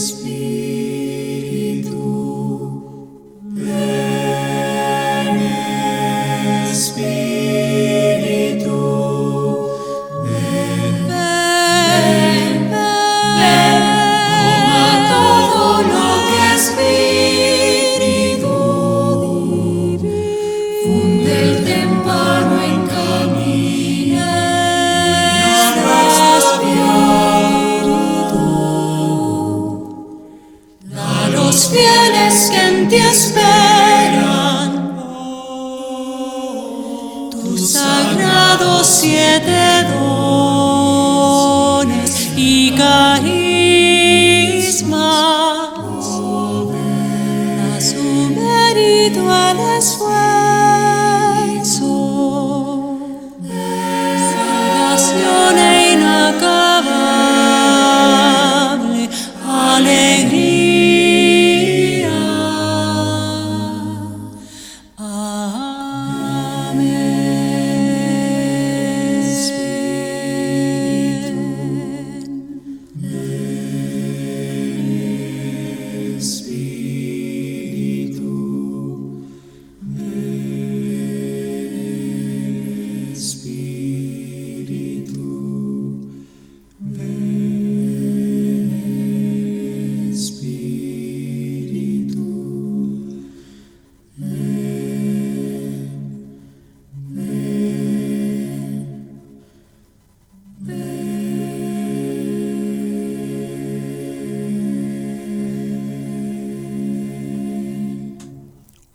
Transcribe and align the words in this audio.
Please. 0.00 0.39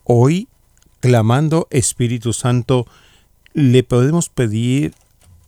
Hoy, 0.08 0.48
clamando 1.00 1.68
Espíritu 1.72 2.32
Santo, 2.32 2.86
le 3.54 3.82
podemos 3.82 4.30
pedir 4.30 4.94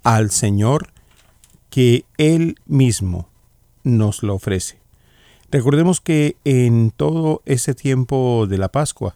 al 0.02 0.32
Señor 0.32 0.90
que 1.70 2.06
Él 2.18 2.58
mismo 2.66 3.30
nos 3.84 4.24
lo 4.24 4.34
ofrece. 4.34 4.80
Recordemos 5.52 6.02
que 6.02 6.38
en 6.44 6.90
todo 6.90 7.44
ese 7.46 7.76
tiempo 7.76 8.48
de 8.50 8.58
la 8.58 8.70
Pascua 8.70 9.16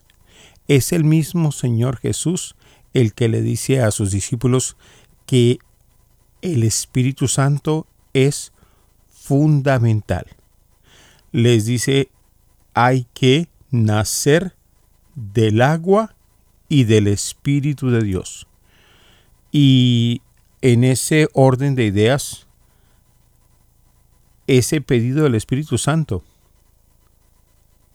es 0.67 0.93
el 0.93 1.03
mismo 1.03 1.51
Señor 1.51 1.97
Jesús 1.97 2.55
el 2.93 3.15
que 3.15 3.27
le 3.27 3.41
dice 3.41 3.81
a 3.81 3.89
sus 3.89 4.11
discípulos 4.11 4.77
que 5.25 5.57
el 6.43 6.61
Espíritu 6.61 7.27
Santo 7.27 7.87
es 8.13 8.53
fundamental. 9.09 10.27
Les 11.31 11.65
dice, 11.65 12.11
hay 12.75 13.07
que 13.15 13.47
nacer 13.71 14.55
del 15.15 15.61
agua 15.61 16.15
y 16.69 16.85
del 16.85 17.07
Espíritu 17.07 17.89
de 17.89 18.01
Dios. 18.01 18.47
Y 19.51 20.21
en 20.61 20.83
ese 20.83 21.27
orden 21.33 21.75
de 21.75 21.85
ideas, 21.85 22.47
ese 24.47 24.81
pedido 24.81 25.23
del 25.23 25.35
Espíritu 25.35 25.77
Santo 25.77 26.23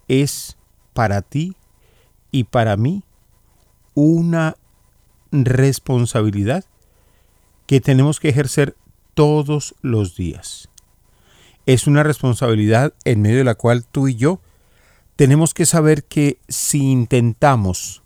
es 0.09 0.57
para 0.93 1.23
ti 1.23 1.57
y 2.31 2.45
para 2.45 2.77
mí 2.77 3.03
una 3.95 4.57
responsabilidad 5.33 6.65
que 7.67 7.81
tenemos 7.81 8.21
que 8.21 8.29
ejercer 8.29 8.77
todos 9.15 9.75
los 9.81 10.17
días. 10.17 10.69
Es 11.65 11.87
una 11.87 12.03
responsabilidad 12.03 12.95
en 13.05 13.23
medio 13.23 13.39
de 13.39 13.45
la 13.45 13.55
cual 13.55 13.85
tú 13.85 14.07
y 14.09 14.15
yo 14.15 14.41
tenemos 15.17 15.55
que 15.55 15.67
saber 15.67 16.05
que 16.05 16.39
si 16.47 16.79
intentamos 16.91 18.03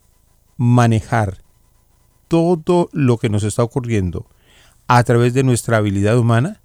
manejar 0.56 1.42
todo 2.28 2.88
lo 2.92 3.18
que 3.18 3.28
nos 3.28 3.42
está 3.42 3.64
ocurriendo 3.64 4.26
a 4.86 5.02
través 5.02 5.34
de 5.34 5.42
nuestra 5.42 5.78
habilidad 5.78 6.16
humana, 6.16 6.60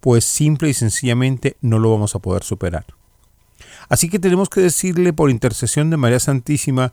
pues 0.00 0.26
simple 0.26 0.68
y 0.68 0.74
sencillamente 0.74 1.56
no 1.62 1.78
lo 1.78 1.90
vamos 1.90 2.14
a 2.14 2.18
poder 2.18 2.42
superar. 2.42 2.84
Así 3.88 4.10
que 4.10 4.18
tenemos 4.18 4.50
que 4.50 4.60
decirle 4.60 5.14
por 5.14 5.30
intercesión 5.30 5.88
de 5.88 5.96
María 5.96 6.20
Santísima, 6.20 6.92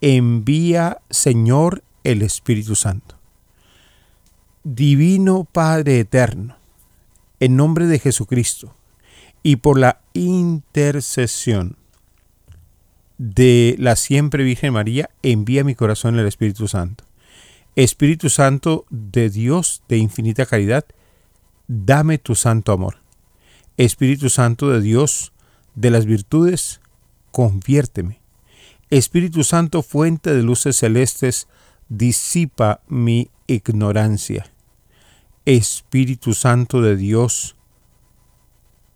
envía 0.00 0.98
Señor 1.10 1.84
el 2.02 2.22
Espíritu 2.22 2.74
Santo. 2.74 3.16
Divino 4.64 5.44
Padre 5.44 6.00
Eterno, 6.00 6.56
en 7.38 7.56
nombre 7.56 7.86
de 7.86 8.00
Jesucristo 8.00 8.74
y 9.44 9.56
por 9.56 9.78
la 9.78 10.00
intercesión 10.14 11.77
de 13.18 13.74
la 13.78 13.96
siempre 13.96 14.44
Virgen 14.44 14.72
María, 14.72 15.10
envía 15.22 15.64
mi 15.64 15.74
corazón 15.74 16.18
el 16.18 16.26
Espíritu 16.26 16.68
Santo. 16.68 17.04
Espíritu 17.74 18.30
Santo 18.30 18.86
de 18.90 19.28
Dios 19.30 19.82
de 19.88 19.98
infinita 19.98 20.46
caridad, 20.46 20.84
dame 21.66 22.18
tu 22.18 22.34
santo 22.34 22.72
amor. 22.72 22.98
Espíritu 23.76 24.30
Santo 24.30 24.70
de 24.70 24.80
Dios 24.80 25.32
de 25.74 25.90
las 25.90 26.06
virtudes, 26.06 26.80
conviérteme. 27.30 28.20
Espíritu 28.90 29.44
Santo, 29.44 29.82
fuente 29.82 30.34
de 30.34 30.42
luces 30.42 30.76
celestes, 30.76 31.46
disipa 31.88 32.80
mi 32.88 33.30
ignorancia. 33.46 34.50
Espíritu 35.44 36.34
Santo 36.34 36.80
de 36.82 36.96
Dios 36.96 37.56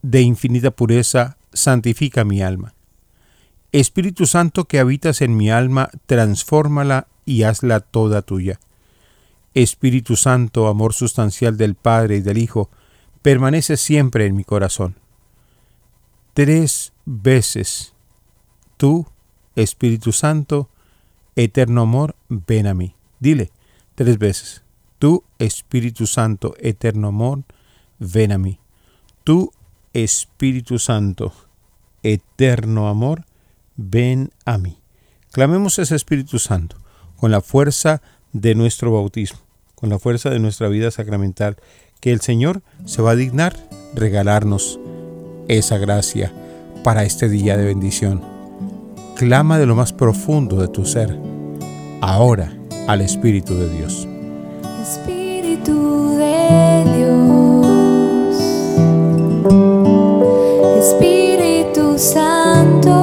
de 0.02 0.22
infinita 0.22 0.72
pureza, 0.72 1.36
santifica 1.52 2.24
mi 2.24 2.42
alma. 2.42 2.74
Espíritu 3.72 4.26
Santo 4.26 4.66
que 4.66 4.78
habitas 4.78 5.22
en 5.22 5.36
mi 5.36 5.50
alma, 5.50 5.90
transfórmala 6.06 7.08
y 7.24 7.44
hazla 7.44 7.80
toda 7.80 8.20
tuya. 8.20 8.60
Espíritu 9.54 10.16
Santo, 10.16 10.68
amor 10.68 10.92
sustancial 10.92 11.56
del 11.56 11.74
Padre 11.74 12.16
y 12.16 12.20
del 12.20 12.38
Hijo, 12.38 12.70
permanece 13.22 13.76
siempre 13.76 14.26
en 14.26 14.36
mi 14.36 14.44
corazón. 14.44 14.96
Tres 16.34 16.92
veces, 17.04 17.94
tú, 18.76 19.06
Espíritu 19.56 20.12
Santo, 20.12 20.68
eterno 21.36 21.82
amor, 21.82 22.16
ven 22.28 22.66
a 22.66 22.74
mí. 22.74 22.94
Dile 23.20 23.50
tres 23.94 24.18
veces, 24.18 24.62
tú, 24.98 25.24
Espíritu 25.38 26.06
Santo, 26.06 26.54
eterno 26.58 27.08
amor, 27.08 27.44
ven 27.98 28.32
a 28.32 28.38
mí. 28.38 28.58
Tú, 29.24 29.52
Espíritu 29.92 30.78
Santo, 30.78 31.32
eterno 32.02 32.88
amor, 32.88 33.24
ven 33.76 34.30
a 34.44 34.58
mí. 34.58 34.78
Clamemos 35.32 35.78
ese 35.78 35.96
Espíritu 35.96 36.38
Santo 36.38 36.76
con 37.16 37.30
la 37.30 37.40
fuerza 37.40 38.02
de 38.32 38.54
nuestro 38.54 38.92
bautismo, 38.92 39.38
con 39.74 39.90
la 39.90 39.98
fuerza 39.98 40.30
de 40.30 40.38
nuestra 40.38 40.68
vida 40.68 40.90
sacramental, 40.90 41.56
que 42.00 42.12
el 42.12 42.20
Señor 42.20 42.62
se 42.84 43.00
va 43.00 43.12
a 43.12 43.16
dignar 43.16 43.56
regalarnos 43.94 44.80
esa 45.48 45.78
gracia 45.78 46.32
para 46.82 47.04
este 47.04 47.28
día 47.28 47.56
de 47.56 47.64
bendición. 47.64 48.22
Clama 49.16 49.58
de 49.58 49.66
lo 49.66 49.76
más 49.76 49.92
profundo 49.92 50.56
de 50.56 50.68
tu 50.68 50.84
ser, 50.84 51.16
ahora 52.00 52.52
al 52.88 53.00
Espíritu 53.00 53.54
de 53.54 53.68
Dios. 53.68 54.08
Espíritu 54.82 56.16
de 56.16 56.84
Dios, 56.96 57.66
Espíritu 60.84 61.98
Santo. 61.98 63.01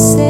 say 0.00 0.29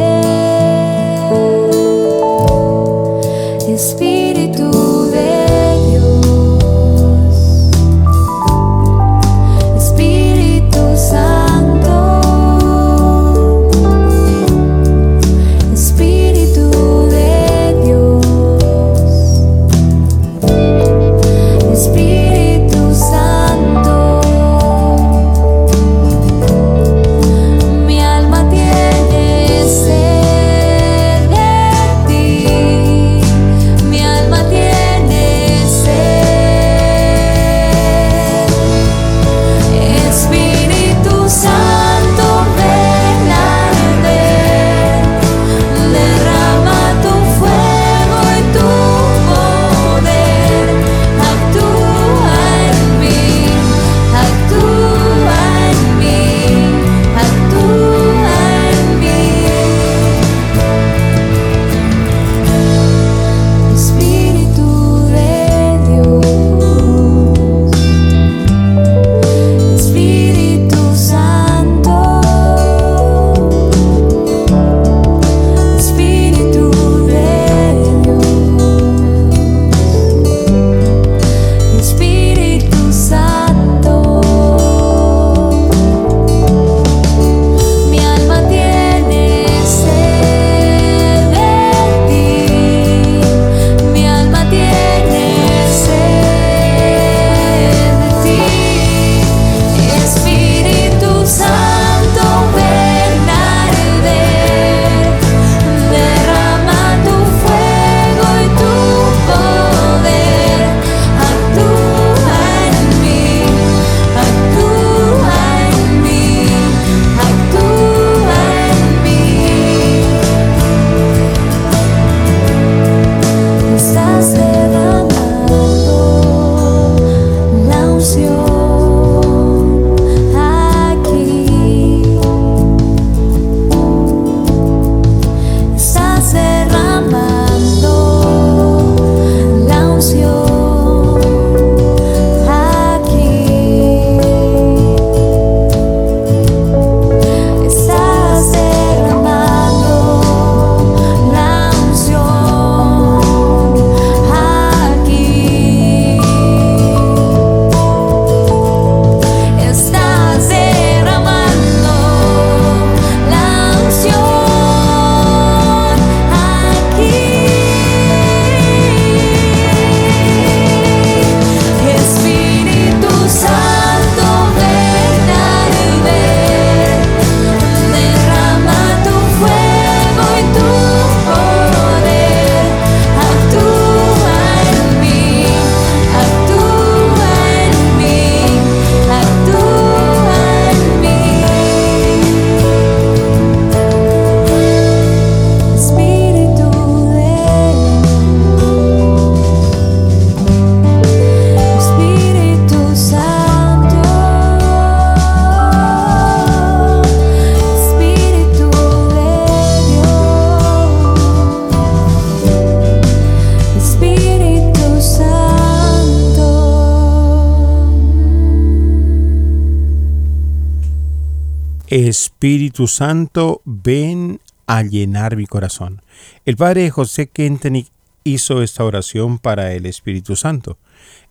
Espíritu 222.40 222.86
Santo, 222.86 223.60
ven 223.66 224.40
a 224.66 224.82
llenar 224.82 225.36
mi 225.36 225.44
corazón. 225.44 226.00
El 226.46 226.56
padre 226.56 226.88
José 226.88 227.28
Kentenick 227.28 227.92
hizo 228.24 228.62
esta 228.62 228.82
oración 228.82 229.38
para 229.38 229.74
el 229.74 229.84
Espíritu 229.84 230.36
Santo. 230.36 230.78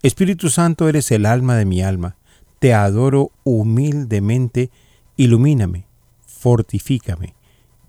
Espíritu 0.04 0.52
Santo, 0.52 0.88
eres 0.88 1.10
el 1.10 1.26
alma 1.26 1.56
de 1.56 1.66
mi 1.66 1.82
alma. 1.82 2.16
Te 2.60 2.76
adoro 2.76 3.32
humildemente. 3.44 4.70
Ilumíname, 5.18 5.88
fortifícame, 6.28 7.34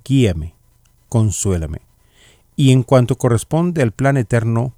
guíame, 0.02 0.54
consuélame. 1.10 1.82
Y 2.56 2.72
en 2.72 2.82
cuanto 2.82 3.16
corresponde 3.16 3.82
al 3.82 3.92
plan 3.92 4.16
eterno, 4.16 4.72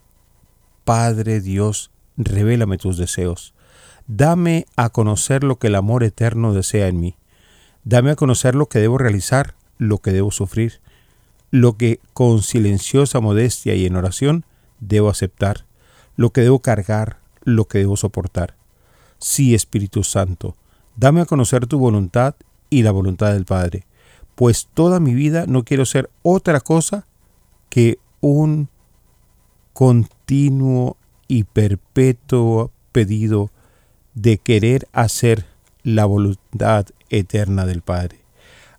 Padre 0.82 1.40
Dios, 1.40 1.92
revélame 2.16 2.76
tus 2.76 2.96
deseos. 2.96 3.54
Dame 4.08 4.66
a 4.74 4.88
conocer 4.88 5.44
lo 5.44 5.60
que 5.60 5.68
el 5.68 5.76
amor 5.76 6.02
eterno 6.02 6.52
desea 6.52 6.88
en 6.88 6.98
mí. 6.98 7.16
Dame 7.84 8.12
a 8.12 8.16
conocer 8.16 8.54
lo 8.54 8.66
que 8.66 8.78
debo 8.78 8.98
realizar, 8.98 9.54
lo 9.78 9.98
que 9.98 10.12
debo 10.12 10.30
sufrir, 10.30 10.80
lo 11.50 11.76
que 11.76 12.00
con 12.12 12.42
silenciosa 12.42 13.20
modestia 13.20 13.74
y 13.74 13.86
en 13.86 13.96
oración 13.96 14.44
debo 14.80 15.10
aceptar, 15.10 15.66
lo 16.16 16.30
que 16.30 16.42
debo 16.42 16.60
cargar, 16.60 17.18
lo 17.42 17.66
que 17.66 17.78
debo 17.78 17.96
soportar. 17.96 18.54
Sí, 19.18 19.54
Espíritu 19.54 20.04
Santo, 20.04 20.56
dame 20.96 21.20
a 21.20 21.26
conocer 21.26 21.66
tu 21.66 21.78
voluntad 21.78 22.34
y 22.70 22.82
la 22.82 22.90
voluntad 22.90 23.32
del 23.32 23.44
Padre, 23.44 23.86
pues 24.34 24.68
toda 24.72 25.00
mi 25.00 25.14
vida 25.14 25.44
no 25.46 25.64
quiero 25.64 25.84
ser 25.84 26.10
otra 26.22 26.60
cosa 26.60 27.06
que 27.68 27.98
un 28.20 28.68
continuo 29.72 30.96
y 31.28 31.44
perpetuo 31.44 32.70
pedido 32.92 33.50
de 34.14 34.38
querer 34.38 34.86
hacer 34.92 35.46
la 35.82 36.04
voluntad 36.04 36.86
eterna 37.12 37.66
del 37.66 37.82
Padre. 37.82 38.24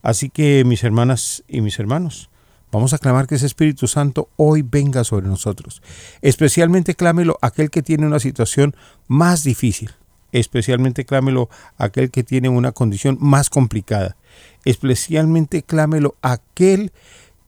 Así 0.01 0.29
que 0.29 0.65
mis 0.65 0.83
hermanas 0.83 1.43
y 1.47 1.61
mis 1.61 1.79
hermanos, 1.79 2.29
vamos 2.71 2.93
a 2.93 2.97
clamar 2.97 3.27
que 3.27 3.35
ese 3.35 3.45
Espíritu 3.45 3.87
Santo 3.87 4.27
hoy 4.35 4.61
venga 4.61 5.05
sobre 5.05 5.27
nosotros. 5.27 5.81
Especialmente 6.21 6.95
clámelo 6.95 7.37
aquel 7.41 7.69
que 7.69 7.81
tiene 7.81 8.05
una 8.05 8.19
situación 8.19 8.75
más 9.07 9.43
difícil. 9.43 9.91
Especialmente 10.33 11.05
clámelo 11.05 11.49
aquel 11.77 12.11
que 12.11 12.23
tiene 12.23 12.49
una 12.49 12.73
condición 12.73 13.17
más 13.21 13.49
complicada. 13.49 14.17
Especialmente 14.65 15.63
clámelo 15.63 16.15
aquel 16.21 16.91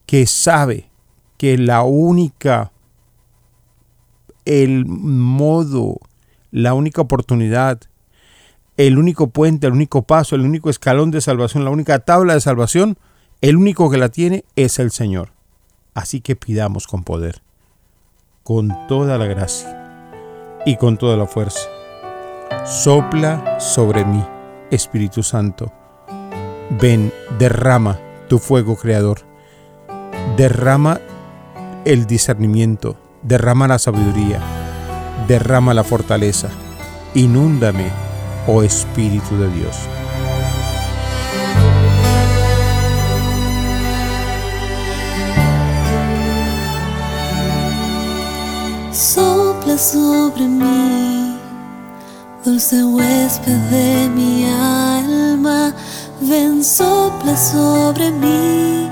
que 0.06 0.28
sabe 0.28 0.90
que 1.38 1.58
la 1.58 1.82
única 1.82 2.72
el 4.46 4.86
modo, 4.86 5.98
la 6.52 6.74
única 6.76 7.02
oportunidad, 7.02 7.82
el 8.78 8.98
único 8.98 9.28
puente, 9.28 9.68
el 9.68 9.74
único 9.74 10.04
paso, 10.04 10.36
el 10.36 10.42
único 10.42 10.70
escalón 10.70 11.12
de 11.12 11.22
salvación, 11.22 11.64
la 11.64 11.72
única 11.72 12.00
tabla 12.00 12.34
de 12.34 12.42
salvación, 12.42 12.98
el 13.42 13.56
único 13.56 13.90
que 13.90 13.98
la 13.98 14.10
tiene 14.10 14.44
es 14.56 14.80
el 14.80 14.92
Señor. 14.92 15.30
Así 15.94 16.20
que 16.20 16.36
pidamos 16.36 16.88
con 16.88 17.04
poder, 17.04 17.42
con 18.44 18.88
toda 18.88 19.18
la 19.18 19.26
gracia 19.26 20.62
y 20.66 20.76
con 20.78 20.98
toda 20.98 21.16
la 21.16 21.26
fuerza. 21.26 21.70
Sopla 22.66 23.60
sobre 23.60 24.04
mí, 24.04 24.24
Espíritu 24.72 25.24
Santo. 25.24 25.72
Ven, 26.82 27.14
derrama 27.40 28.00
tu 28.28 28.40
fuego 28.40 28.76
creador. 28.76 29.20
Derrama 30.36 31.00
el 31.86 32.08
discernimiento, 32.08 32.98
derrama 33.22 33.68
la 33.68 33.80
sabiduría, 33.80 34.42
derrama 35.28 35.74
la 35.74 35.84
fortaleza. 35.84 36.50
Inúndame, 37.14 37.92
oh 38.48 38.62
Espíritu 38.64 39.38
de 39.38 39.50
Dios. 39.50 39.76
Sopla 48.92 49.78
sobre 49.78 50.48
mí, 50.48 51.38
dulce 52.46 52.84
huésped 52.84 53.60
de 53.70 54.10
mi 54.10 54.46
alma, 54.46 55.74
ven 56.22 56.64
sopla 56.64 57.36
sobre 57.36 58.10
mí, 58.12 58.90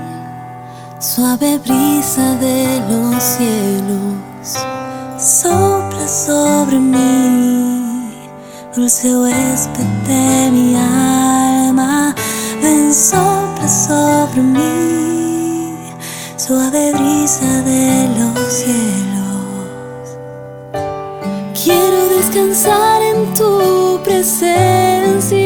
suave 0.98 1.58
brisa 1.58 2.34
de 2.36 2.82
los 2.90 3.22
cielos, 3.22 4.58
sopla 5.18 6.06
sobre 6.06 6.78
mí, 6.78 7.73
dulce 8.74 9.16
huésped 9.16 9.86
de 10.06 10.50
mi 10.50 10.74
alma, 10.74 12.14
ven 12.60 12.92
sopla 12.92 13.68
sobre 13.68 14.42
mí, 14.42 15.76
suave 16.36 16.92
brisa 16.92 17.62
de 17.62 18.08
los 18.18 18.52
cielos. 18.52 20.18
Quiero 21.62 22.08
descansar 22.16 23.02
en 23.02 23.32
tu 23.34 24.00
presencia. 24.02 25.43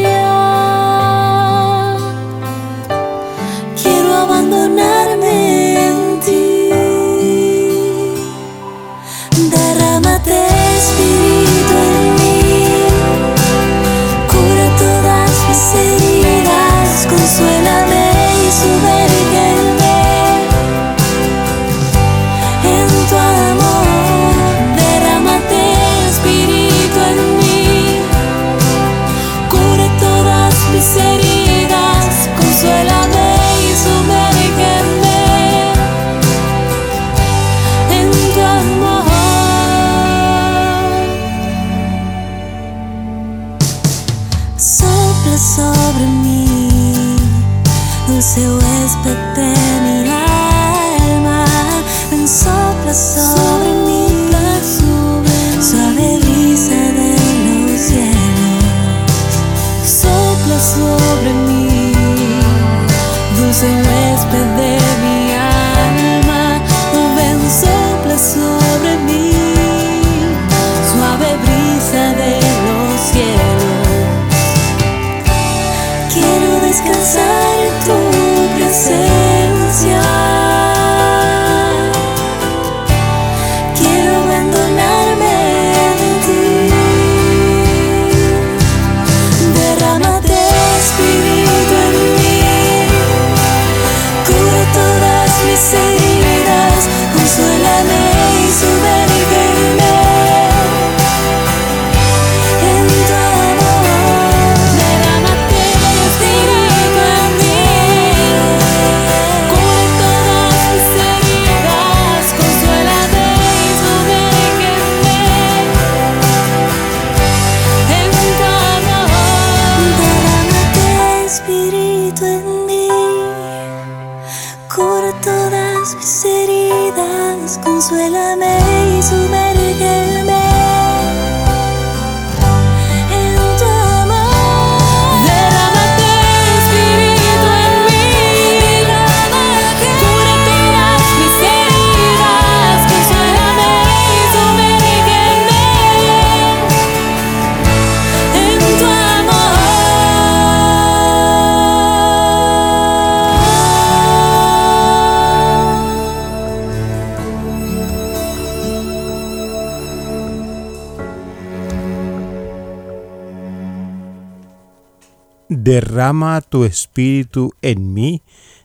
Derrama 165.69 166.41
tu 166.41 166.65
espíritu 166.65 167.53
en 167.61 167.93
mí, 167.93 168.23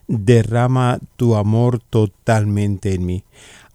derrama 0.08 1.00
tu 1.16 1.36
amor 1.36 1.78
totalmente 1.78 2.94
en 2.94 3.04
mí. 3.04 3.24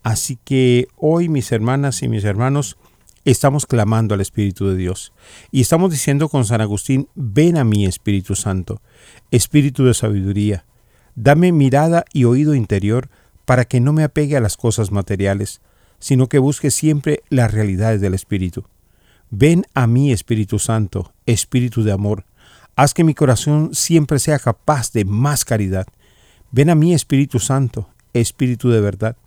Así 0.01 0.39
que 0.43 0.87
hoy 0.97 1.29
mis 1.29 1.51
hermanas 1.51 2.01
y 2.01 2.07
mis 2.07 2.23
hermanos 2.23 2.77
estamos 3.25 3.67
clamando 3.67 4.15
al 4.15 4.21
Espíritu 4.21 4.67
de 4.69 4.77
Dios 4.77 5.13
y 5.51 5.61
estamos 5.61 5.91
diciendo 5.91 6.27
con 6.27 6.43
San 6.43 6.61
Agustín, 6.61 7.07
ven 7.13 7.59
a 7.59 7.63
mí 7.63 7.85
Espíritu 7.85 8.33
Santo, 8.33 8.81
Espíritu 9.29 9.85
de 9.85 9.93
sabiduría, 9.93 10.65
dame 11.13 11.51
mirada 11.51 12.05
y 12.11 12.23
oído 12.23 12.55
interior 12.55 13.09
para 13.45 13.65
que 13.65 13.79
no 13.79 13.93
me 13.93 14.03
apegue 14.03 14.37
a 14.37 14.41
las 14.41 14.57
cosas 14.57 14.91
materiales, 14.91 15.61
sino 15.99 16.29
que 16.29 16.39
busque 16.39 16.71
siempre 16.71 17.21
las 17.29 17.51
realidades 17.51 18.01
del 18.01 18.15
Espíritu. 18.15 18.65
Ven 19.29 19.65
a 19.75 19.85
mí 19.85 20.11
Espíritu 20.11 20.57
Santo, 20.57 21.13
Espíritu 21.27 21.83
de 21.83 21.91
amor, 21.91 22.25
Haz 22.79 22.93
que 22.93 23.03
mi 23.03 23.13
corazón 23.13 23.71
siempre 23.73 24.19
sea 24.19 24.39
capaz 24.39 24.93
de 24.93 25.03
más 25.03 25.43
caridad. 25.43 25.85
Ven 26.53 26.69
a 26.69 26.75
mí, 26.75 26.93
Espíritu 26.93 27.37
Santo, 27.39 27.89
Espíritu 28.13 28.69
de 28.69 28.79
verdad. 28.79 29.17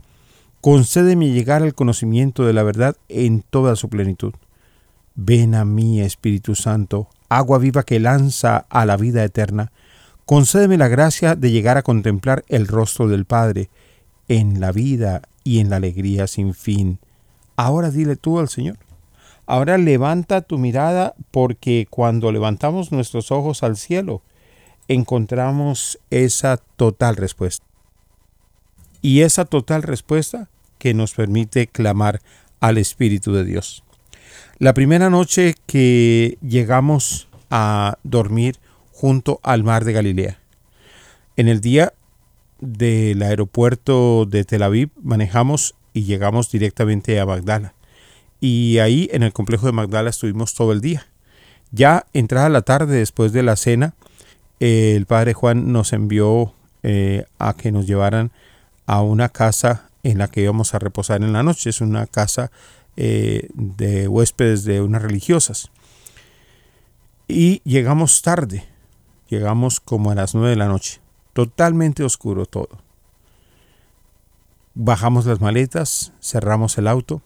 Concédeme 0.63 1.29
llegar 1.29 1.63
al 1.63 1.75
conocimiento 1.75 2.47
de 2.47 2.55
la 2.55 2.63
verdad 2.63 2.97
en 3.11 3.43
toda 3.43 3.77
su 3.77 3.91
plenitud. 3.91 4.33
Ven 5.17 5.55
a 5.55 5.67
mí, 5.67 6.01
Espíritu 6.01 6.55
Santo, 6.55 7.09
agua 7.29 7.59
viva 7.59 7.83
que 7.83 8.01
lanza 8.01 8.57
a 8.71 8.87
la 8.87 8.97
vida 8.97 9.23
eterna. 9.23 9.71
Concédeme 10.25 10.79
la 10.79 10.89
gracia 10.89 11.37
de 11.37 11.51
llegar 11.51 11.77
a 11.77 11.83
contemplar 11.83 12.47
el 12.49 12.67
rostro 12.67 13.07
del 13.07 13.27
Padre 13.27 13.69
en 14.29 14.61
la 14.61 14.73
vida 14.73 15.21
y 15.45 15.59
en 15.59 15.69
la 15.69 15.77
alegría 15.77 16.27
sin 16.27 16.55
fin. 16.55 17.01
Ahora 17.57 17.91
dile 17.91 18.17
tú 18.17 18.39
al 18.39 18.49
Señor. 18.49 18.79
Ahora 19.47 19.79
levanta 19.79 20.43
tu 20.43 20.59
mirada 20.59 21.15
porque 21.31 21.87
cuando 21.91 22.33
levantamos 22.33 22.93
nuestros 22.93 23.33
ojos 23.33 23.63
al 23.63 23.77
cielo, 23.77 24.23
encontramos 24.89 25.99
esa 26.11 26.57
total 26.57 27.17
respuesta. 27.17 27.67
Y 29.01 29.23
esa 29.23 29.45
total 29.45 29.83
respuesta 29.83 30.49
que 30.79 30.95
nos 30.95 31.15
permite 31.15 31.67
clamar 31.67 32.21
al 32.61 32.79
Espíritu 32.79 33.33
de 33.33 33.45
Dios. 33.45 33.83
La 34.59 34.75
primera 34.75 35.11
noche 35.11 35.55
que 35.67 36.39
llegamos 36.41 37.29
a 37.51 37.99
dormir 38.05 38.59
junto 38.93 39.41
al 39.43 39.65
mar 39.65 39.85
de 39.85 39.93
Galilea. 39.93 40.39
En 41.37 41.49
el 41.49 41.61
día 41.61 41.93
del 42.61 43.23
aeropuerto 43.23 44.25
de 44.25 44.45
Tel 44.45 44.63
Aviv 44.63 44.91
manejamos 45.03 45.75
y 45.93 46.05
llegamos 46.05 46.51
directamente 46.51 47.19
a 47.19 47.27
Magdala. 47.27 47.75
Y 48.43 48.81
ahí 48.81 49.09
en 49.13 49.23
el 49.23 49.33
complejo 49.33 49.67
de 49.67 49.73
Magdala 49.73 50.11
estuvimos 50.11 50.53
todo 50.55 50.73
el 50.73 50.81
día. 50.81 51.07
Ya 51.71 52.07
entrada 52.13 52.49
la 52.49 52.63
tarde 52.63 52.97
después 52.97 53.33
de 53.33 53.45
la 53.45 53.55
cena, 53.55 53.95
el 54.59 55.07
padre 55.07 55.33
Juan 55.33 55.71
nos 55.71 55.93
envió 55.93 56.53
eh, 56.83 57.25
a 57.39 57.55
que 57.55 57.71
nos 57.71 57.87
llevaran 57.87 58.33
a 58.87 59.01
una 59.01 59.29
casa 59.29 59.91
en 60.03 60.19
la 60.19 60.27
que 60.27 60.41
íbamos 60.41 60.75
a 60.75 60.81
reposar 60.81 61.23
en 61.23 61.33
la 61.33 61.45
noche. 61.45 61.71
Es 61.71 61.81
una 61.81 62.09
casa 62.09 62.51
eh, 62.97 63.49
de 63.55 64.09
huéspedes 64.09 64.65
de 64.65 64.81
unas 64.81 65.03
religiosas. 65.03 65.71
Y 67.29 67.63
llegamos 67.63 68.23
tarde, 68.23 68.67
llegamos 69.29 69.79
como 69.79 70.11
a 70.11 70.17
las 70.17 70.35
nueve 70.35 70.51
de 70.51 70.57
la 70.57 70.67
noche, 70.67 71.01
totalmente 71.33 72.03
oscuro 72.03 72.47
todo. 72.47 72.81
Bajamos 74.75 75.27
las 75.27 75.41
maletas, 75.41 76.13
cerramos 76.21 76.77
el 76.79 76.89
auto, 76.89 77.23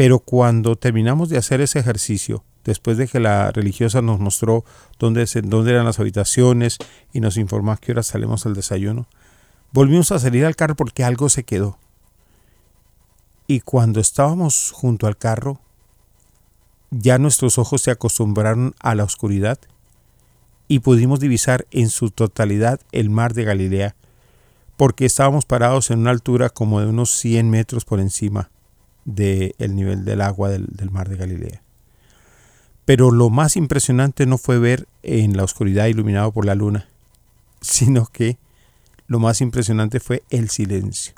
pero 0.00 0.18
cuando 0.18 0.76
terminamos 0.76 1.28
de 1.28 1.36
hacer 1.36 1.60
ese 1.60 1.78
ejercicio, 1.78 2.42
después 2.64 2.96
de 2.96 3.06
que 3.06 3.20
la 3.20 3.52
religiosa 3.52 4.00
nos 4.00 4.18
mostró 4.18 4.64
dónde, 4.98 5.26
eran 5.70 5.84
las 5.84 6.00
habitaciones 6.00 6.78
y 7.12 7.20
nos 7.20 7.36
informó 7.36 7.72
a 7.72 7.76
qué 7.76 7.92
hora 7.92 8.02
salimos 8.02 8.46
al 8.46 8.54
desayuno, 8.54 9.08
volvimos 9.72 10.10
a 10.10 10.18
salir 10.18 10.46
al 10.46 10.56
carro 10.56 10.74
porque 10.74 11.04
algo 11.04 11.28
se 11.28 11.44
quedó. 11.44 11.78
Y 13.46 13.60
cuando 13.60 14.00
estábamos 14.00 14.70
junto 14.70 15.06
al 15.06 15.18
carro, 15.18 15.60
ya 16.90 17.18
nuestros 17.18 17.58
ojos 17.58 17.82
se 17.82 17.90
acostumbraron 17.90 18.74
a 18.80 18.94
la 18.94 19.04
oscuridad 19.04 19.58
y 20.66 20.78
pudimos 20.78 21.20
divisar 21.20 21.66
en 21.72 21.90
su 21.90 22.10
totalidad 22.10 22.80
el 22.92 23.10
mar 23.10 23.34
de 23.34 23.44
Galilea, 23.44 23.96
porque 24.78 25.04
estábamos 25.04 25.44
parados 25.44 25.90
en 25.90 25.98
una 25.98 26.10
altura 26.10 26.48
como 26.48 26.80
de 26.80 26.86
unos 26.86 27.10
100 27.10 27.50
metros 27.50 27.84
por 27.84 28.00
encima 28.00 28.48
del 29.04 29.74
nivel 29.74 30.04
del 30.04 30.20
agua 30.20 30.48
del, 30.48 30.66
del 30.66 30.90
mar 30.90 31.08
de 31.08 31.16
Galilea. 31.16 31.62
Pero 32.84 33.10
lo 33.10 33.30
más 33.30 33.56
impresionante 33.56 34.26
no 34.26 34.38
fue 34.38 34.58
ver 34.58 34.88
en 35.02 35.36
la 35.36 35.44
oscuridad 35.44 35.86
iluminado 35.86 36.32
por 36.32 36.44
la 36.44 36.54
luna, 36.54 36.88
sino 37.60 38.06
que 38.06 38.38
lo 39.06 39.18
más 39.18 39.40
impresionante 39.40 40.00
fue 40.00 40.22
el 40.30 40.50
silencio. 40.50 41.14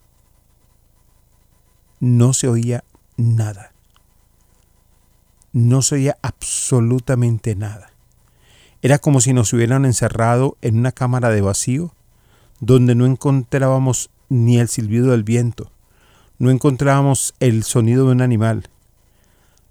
No 2.00 2.32
se 2.32 2.48
oía 2.48 2.84
nada. 3.16 3.72
No 5.52 5.82
se 5.82 5.96
oía 5.96 6.16
absolutamente 6.22 7.54
nada. 7.54 7.92
Era 8.80 8.98
como 8.98 9.20
si 9.20 9.32
nos 9.32 9.52
hubieran 9.52 9.84
encerrado 9.84 10.56
en 10.60 10.78
una 10.78 10.90
cámara 10.90 11.30
de 11.30 11.40
vacío 11.40 11.94
donde 12.58 12.94
no 12.94 13.06
encontrábamos 13.06 14.10
ni 14.28 14.58
el 14.58 14.68
silbido 14.68 15.10
del 15.10 15.22
viento, 15.22 15.70
no 16.42 16.50
encontrábamos 16.50 17.34
el 17.38 17.62
sonido 17.62 18.06
de 18.06 18.12
un 18.14 18.20
animal, 18.20 18.64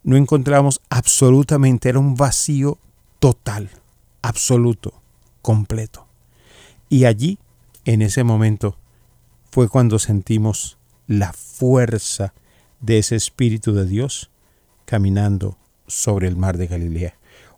no 0.04 0.16
encontrábamos 0.16 0.80
absolutamente, 0.90 1.90
era 1.90 2.00
un 2.00 2.16
vacío 2.16 2.78
total, 3.20 3.70
absoluto, 4.22 4.94
completo. 5.42 6.08
Y 6.88 7.04
allí, 7.04 7.40
en 7.84 8.02
ese 8.02 8.24
momento, 8.24 8.78
fue 9.52 9.68
cuando 9.68 10.00
sentimos 10.00 10.78
la 11.08 11.34
fuerza 11.34 12.34
de 12.80 13.00
ese 13.00 13.18
Espíritu 13.18 13.74
de 13.74 13.86
Dios 13.86 14.32
caminando 14.86 15.58
sobre 15.88 16.30
el 16.30 16.38
mar 16.38 16.58
de 16.58 16.68
Galilea. 16.68 17.16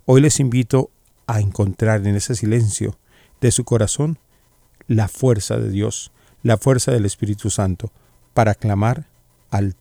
Hoy 0.07 0.21
les 0.21 0.39
invito 0.39 0.89
a 1.27 1.39
encontrar 1.39 2.07
en 2.07 2.15
ese 2.15 2.33
silencio 2.33 2.97
de 3.41 3.51
su 3.51 3.63
corazón 3.63 4.17
la 4.87 5.07
fuerza 5.07 5.57
de 5.57 5.69
Dios, 5.69 6.11
la 6.41 6.57
fuerza 6.57 6.91
del 6.91 7.05
Espíritu 7.05 7.51
Santo, 7.51 7.91
para 8.33 8.55
clamar 8.55 9.05
al 9.51 9.75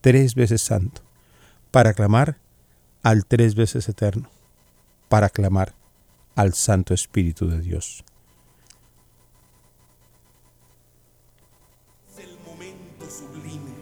tres 0.00 0.34
veces 0.34 0.62
santo, 0.62 1.02
para 1.70 1.94
clamar 1.94 2.38
al 3.02 3.24
tres 3.24 3.54
veces 3.54 3.88
eterno, 3.88 4.28
para 5.08 5.30
clamar 5.30 5.74
al 6.34 6.54
Santo 6.54 6.92
Espíritu 6.92 7.48
de 7.48 7.60
Dios. 7.60 8.04
el 12.18 12.38
momento 12.46 13.06
sublime, 13.10 13.72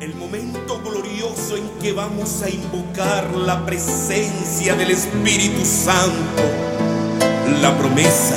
el 0.00 0.14
momento 0.14 0.80
glorioso 0.80 1.56
en 1.56 1.68
que 1.80 1.92
vamos 1.92 2.42
a 2.42 2.48
invocar 2.48 3.30
la 3.34 3.64
presencia 3.64 4.74
del 4.74 4.90
Espíritu 4.90 5.64
Santo, 5.64 6.42
la 7.60 7.76
promesa, 7.76 8.36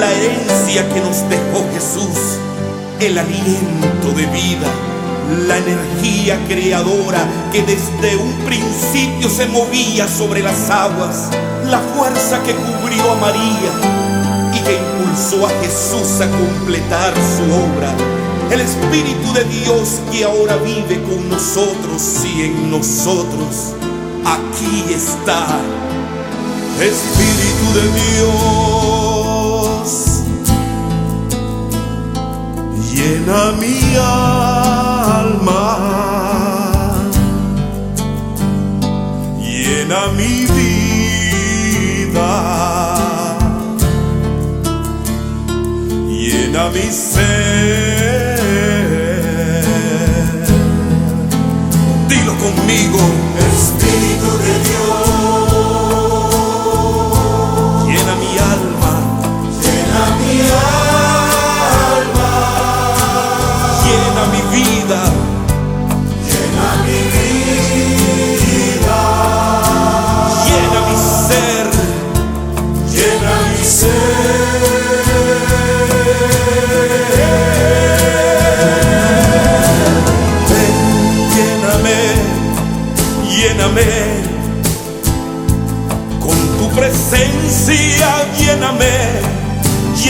la 0.00 0.12
herencia 0.12 0.88
que 0.88 1.00
nos 1.00 1.28
dejó 1.28 1.68
Jesús, 1.72 2.38
el 3.00 3.16
aliento 3.16 4.10
de 4.16 4.26
vida, 4.26 4.68
la 5.46 5.58
energía 5.58 6.38
creadora 6.48 7.24
que 7.52 7.62
desde 7.62 8.16
un 8.16 8.32
principio 8.44 9.28
se 9.28 9.46
movía 9.46 10.08
sobre 10.08 10.42
las 10.42 10.68
aguas, 10.68 11.28
la 11.66 11.78
fuerza 11.78 12.42
que 12.42 12.54
cubrió 12.54 13.12
a 13.12 13.14
María 13.16 13.72
y 14.52 14.60
que 14.60 14.78
impulsó 14.78 15.46
a 15.46 15.50
Jesús 15.62 16.20
a 16.20 16.28
completar 16.28 17.14
su 17.14 17.44
obra. 17.44 17.94
El 18.50 18.62
Espíritu 18.62 19.32
de 19.32 19.44
Dios 19.44 20.00
que 20.10 20.24
ahora 20.24 20.56
vive 20.56 21.00
con 21.02 21.28
nosotros 21.28 22.02
y 22.24 22.42
en 22.42 22.70
nosotros. 22.70 23.74
Aquí 24.24 24.92
está. 24.92 25.46
Espíritu 26.80 27.74
de 27.74 27.82
Dios. 27.92 28.77
Llena 32.98 33.52
mi 33.52 33.78
alma. 33.96 35.66
Llena 39.40 40.00
mi 40.16 40.32
vida 40.46 40.78
llena 46.28 46.68
mi 46.70 46.90
ser. 46.90 48.38
Dilo 52.08 52.34
conmigo, 52.44 53.00
Espíritu 53.52 54.30
de 54.44 54.54
Dios, 54.68 55.07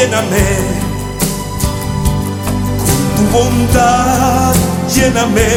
lléname. 0.09 0.49
Con 2.79 3.01
tu 3.17 3.23
bondad, 3.33 4.55
lléname, 4.95 5.51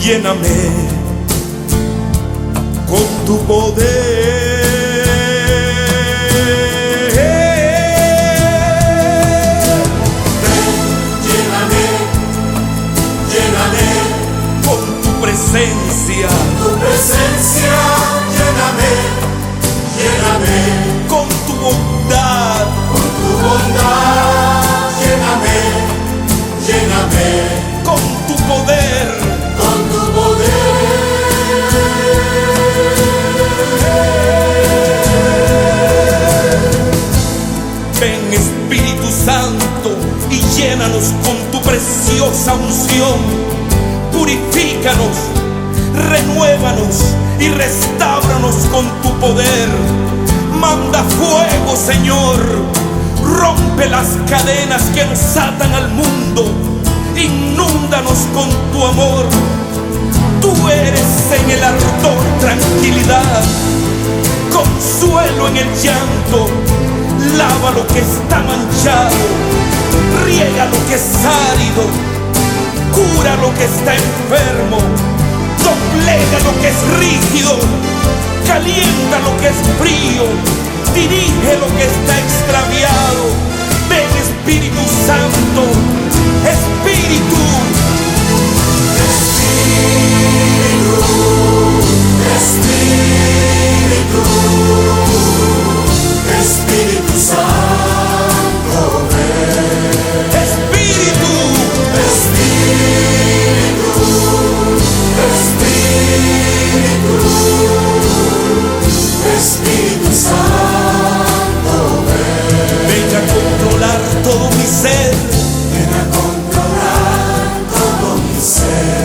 lléname. 0.00 0.58
Con 2.86 3.06
tu 3.26 3.38
poder. 3.46 3.90
Lléname, 11.26 11.84
lléname. 13.32 13.86
Con 14.64 14.82
tu 15.02 15.10
presencia, 15.20 16.28
tu 16.62 16.70
presencia, 16.78 17.74
preciosa 42.10 42.54
unción. 42.54 43.18
Purifícanos, 44.12 45.16
renuévanos 46.10 47.14
y 47.38 47.48
restáuranos 47.48 48.54
con 48.70 48.86
tu 49.02 49.12
poder. 49.20 49.68
Manda 50.58 51.02
fuego, 51.04 51.76
Señor. 51.76 52.40
Rompe 53.22 53.88
las 53.88 54.08
cadenas 54.28 54.82
que 54.94 55.04
nos 55.04 55.36
atan 55.36 55.72
al 55.72 55.88
mundo. 55.90 56.46
Inúndanos 57.16 58.18
con 58.34 58.48
tu 58.72 58.84
amor. 58.84 59.26
Tú 60.40 60.52
eres 60.68 61.42
en 61.42 61.50
el 61.50 61.62
ardor 61.62 62.22
tranquilidad 62.40 63.42
consuelo 64.52 65.48
en 65.48 65.56
el 65.58 65.68
llanto, 65.80 66.48
lava 67.36 67.70
lo 67.70 67.86
que 67.86 68.00
está 68.00 68.40
manchado, 68.40 69.16
riega 70.24 70.66
lo 70.66 70.86
que 70.86 70.94
es 70.94 71.08
árido, 71.24 71.82
cura 72.92 73.36
lo 73.36 73.52
que 73.54 73.64
está 73.64 73.94
enfermo, 73.94 74.78
doblega 75.64 76.38
lo 76.44 76.52
que 76.60 76.68
es 76.68 76.80
rígido, 76.98 77.58
calienta 78.46 79.18
lo 79.20 79.36
que 79.40 79.48
es 79.48 79.58
frío, 79.78 80.24
dirige 80.94 81.56
lo 81.58 81.68
que 81.76 81.84
está 81.84 82.18
extraviado. 82.18 83.24
Ven 83.88 84.10
Espíritu 84.22 84.82
Santo, 85.06 85.62
Espíritu, 86.46 87.40
Espíritu 96.40 97.18
Santo, 97.18 97.50
Espíritu, 99.20 99.99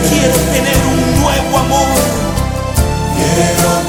Quiero 0.08 0.34
tener 0.52 0.76
un 0.86 1.20
nuevo 1.20 1.58
amor. 1.58 1.94
Quiero 3.14 3.85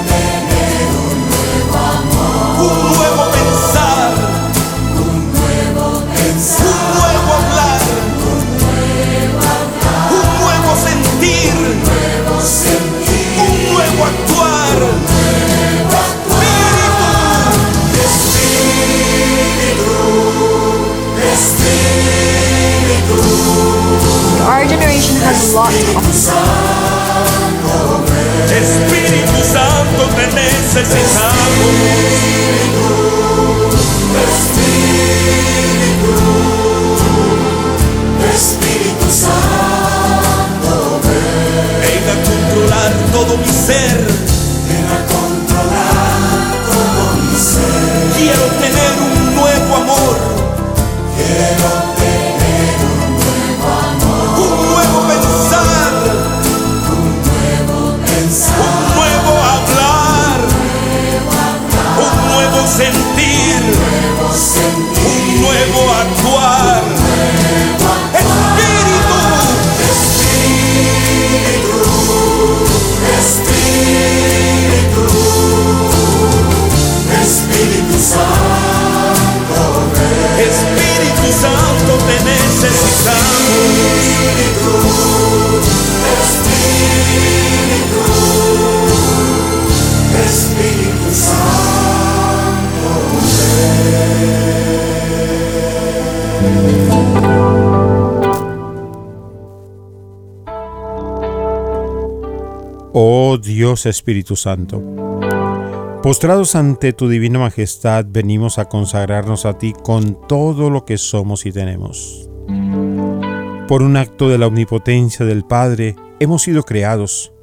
generation 25.38 25.38
has 25.38 25.54
a 25.54 25.56
lot 25.56 25.72
to 25.72 25.98
offer. 25.98 27.28
Espíritu 28.50 29.44
Santo, 29.44 30.08
te 30.16 30.26
necesitamos. 30.34 31.88
Dios 103.68 103.86
Espíritu 103.86 104.38
Santo, 104.38 104.82
postrados 106.02 106.56
ante 106.56 106.94
tu 106.94 107.10
divina 107.10 107.38
majestad, 107.38 108.06
venimos 108.08 108.60
a 108.60 108.70
consagrarnos 108.70 109.46
a 109.46 109.58
ti 109.58 109.74
con 109.74 110.26
todo 110.26 110.70
lo 110.70 110.86
que 110.86 110.98
somos 110.98 111.46
y 111.46 111.52
tenemos. 111.52 112.30
Por 113.68 113.82
un 113.82 113.98
acto 113.98 114.30
de 114.30 114.38
la 114.38 114.48
omnipotencia 114.48 115.26
del 115.26 115.44
Padre 115.44 115.98
hemos 116.22 116.44
sido 116.44 116.64
creados, 116.64 117.34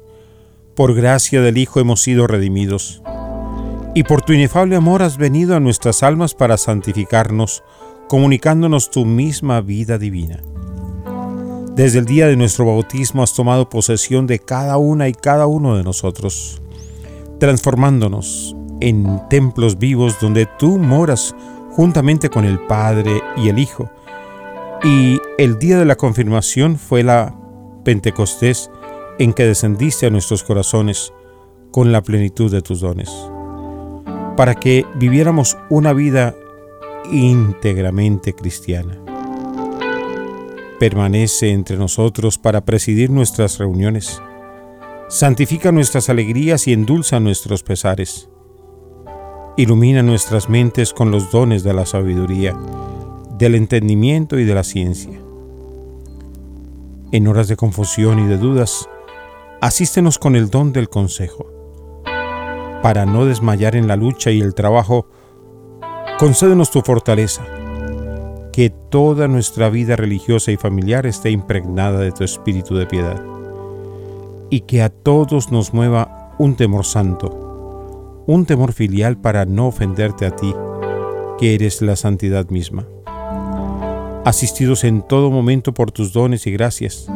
por 0.73 0.95
gracia 0.95 1.41
del 1.41 1.59
Hijo 1.59 1.79
hemos 1.79 2.01
sido 2.01 2.25
redimidos, 2.25 3.03
y 3.93 4.01
por 4.01 4.23
tu 4.23 4.33
inefable 4.33 4.75
amor 4.75 5.03
has 5.03 5.17
venido 5.17 5.55
a 5.55 5.59
nuestras 5.59 6.01
almas 6.01 6.33
para 6.33 6.57
santificarnos, 6.57 7.61
comunicándonos 8.07 8.89
tu 8.89 9.05
misma 9.05 9.61
vida 9.61 9.99
divina. 9.99 10.41
Desde 11.75 11.99
el 11.99 12.05
día 12.05 12.27
de 12.27 12.37
nuestro 12.37 12.65
bautismo 12.65 13.21
has 13.21 13.33
tomado 13.33 13.67
posesión 13.67 14.27
de 14.27 14.39
cada 14.39 14.77
una 14.77 15.09
y 15.09 15.13
cada 15.13 15.45
uno 15.45 15.75
de 15.75 15.83
nosotros, 15.83 16.61
transformándonos 17.37 18.55
en 18.79 19.21
templos 19.29 19.77
vivos 19.77 20.17
donde 20.21 20.45
tú 20.57 20.77
moras 20.77 21.35
juntamente 21.71 22.29
con 22.29 22.45
el 22.45 22.61
Padre 22.61 23.21
y 23.35 23.49
el 23.49 23.59
Hijo. 23.59 23.91
Y 24.85 25.19
el 25.37 25.59
día 25.59 25.77
de 25.77 25.83
la 25.83 25.97
confirmación 25.97 26.77
fue 26.77 27.03
la 27.03 27.37
Pentecostés 27.83 28.71
en 29.19 29.33
que 29.33 29.43
descendiste 29.43 30.05
a 30.05 30.11
nuestros 30.11 30.45
corazones 30.45 31.11
con 31.71 31.91
la 31.91 32.01
plenitud 32.01 32.49
de 32.49 32.61
tus 32.61 32.79
dones, 32.79 33.11
para 34.37 34.55
que 34.55 34.85
viviéramos 34.95 35.57
una 35.69 35.91
vida 35.91 36.35
íntegramente 37.11 38.31
cristiana 38.31 39.04
permanece 40.79 41.51
entre 41.51 41.77
nosotros 41.77 42.37
para 42.37 42.65
presidir 42.65 43.09
nuestras 43.09 43.57
reuniones. 43.57 44.21
Santifica 45.07 45.71
nuestras 45.71 46.09
alegrías 46.09 46.67
y 46.67 46.73
endulza 46.73 47.19
nuestros 47.19 47.63
pesares. 47.63 48.29
Ilumina 49.57 50.03
nuestras 50.03 50.49
mentes 50.49 50.93
con 50.93 51.11
los 51.11 51.31
dones 51.31 51.63
de 51.63 51.73
la 51.73 51.85
sabiduría, 51.85 52.57
del 53.37 53.55
entendimiento 53.55 54.37
y 54.37 54.45
de 54.45 54.55
la 54.55 54.63
ciencia. 54.63 55.19
En 57.11 57.27
horas 57.27 57.47
de 57.47 57.55
confusión 57.55 58.19
y 58.19 58.27
de 58.27 58.37
dudas, 58.37 58.89
asístenos 59.61 60.19
con 60.19 60.35
el 60.35 60.49
don 60.49 60.73
del 60.73 60.89
consejo. 60.89 61.51
Para 62.81 63.05
no 63.05 63.25
desmayar 63.25 63.75
en 63.75 63.87
la 63.87 63.95
lucha 63.95 64.31
y 64.31 64.41
el 64.41 64.53
trabajo, 64.53 65.07
concédenos 66.19 66.71
tu 66.71 66.81
fortaleza 66.81 67.45
que 68.55 68.69
toda 68.69 69.27
nuestra 69.27 69.69
vida 69.69 69.97
religiosa 69.97 70.49
y 70.49 70.55
familiar 70.55 71.05
esté 71.05 71.29
impregnada 71.29 71.99
de 71.99 72.13
tu 72.13 72.23
espíritu 72.23 72.73
de 72.77 72.85
piedad, 72.85 73.21
y 74.49 74.61
que 74.61 74.81
a 74.81 74.87
todos 74.87 75.51
nos 75.51 75.73
mueva 75.73 76.33
un 76.37 76.55
temor 76.55 76.85
santo, 76.85 78.23
un 78.25 78.45
temor 78.45 78.71
filial 78.71 79.17
para 79.17 79.43
no 79.43 79.67
ofenderte 79.67 80.25
a 80.25 80.31
ti, 80.33 80.55
que 81.37 81.53
eres 81.53 81.81
la 81.81 81.97
santidad 81.97 82.49
misma. 82.49 82.87
Asistidos 84.23 84.85
en 84.85 85.01
todo 85.01 85.29
momento 85.31 85.73
por 85.73 85.91
tus 85.91 86.13
dones 86.13 86.47
y 86.47 86.51
gracias, 86.53 87.11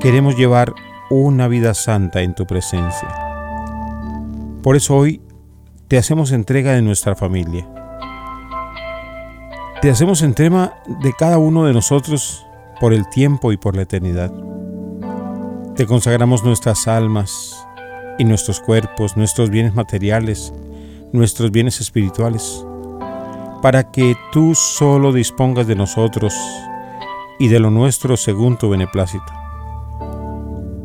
queremos 0.00 0.36
llevar 0.36 0.72
una 1.10 1.46
vida 1.46 1.74
santa 1.74 2.22
en 2.22 2.34
tu 2.34 2.44
presencia. 2.44 3.08
Por 4.64 4.74
eso 4.74 4.96
hoy 4.96 5.20
te 5.86 5.96
hacemos 5.96 6.32
entrega 6.32 6.72
de 6.72 6.82
nuestra 6.82 7.14
familia. 7.14 7.79
Te 9.80 9.88
hacemos 9.88 10.20
entrega 10.20 10.74
de 11.02 11.14
cada 11.14 11.38
uno 11.38 11.64
de 11.64 11.72
nosotros 11.72 12.46
por 12.80 12.92
el 12.92 13.08
tiempo 13.08 13.50
y 13.50 13.56
por 13.56 13.76
la 13.76 13.82
eternidad. 13.82 14.30
Te 15.74 15.86
consagramos 15.86 16.44
nuestras 16.44 16.86
almas 16.86 17.66
y 18.18 18.24
nuestros 18.26 18.60
cuerpos, 18.60 19.16
nuestros 19.16 19.48
bienes 19.48 19.74
materiales, 19.74 20.52
nuestros 21.12 21.50
bienes 21.50 21.80
espirituales, 21.80 22.62
para 23.62 23.90
que 23.90 24.14
tú 24.32 24.54
solo 24.54 25.14
dispongas 25.14 25.66
de 25.66 25.76
nosotros 25.76 26.34
y 27.38 27.48
de 27.48 27.58
lo 27.58 27.70
nuestro 27.70 28.18
según 28.18 28.58
tu 28.58 28.68
beneplácito. 28.68 29.32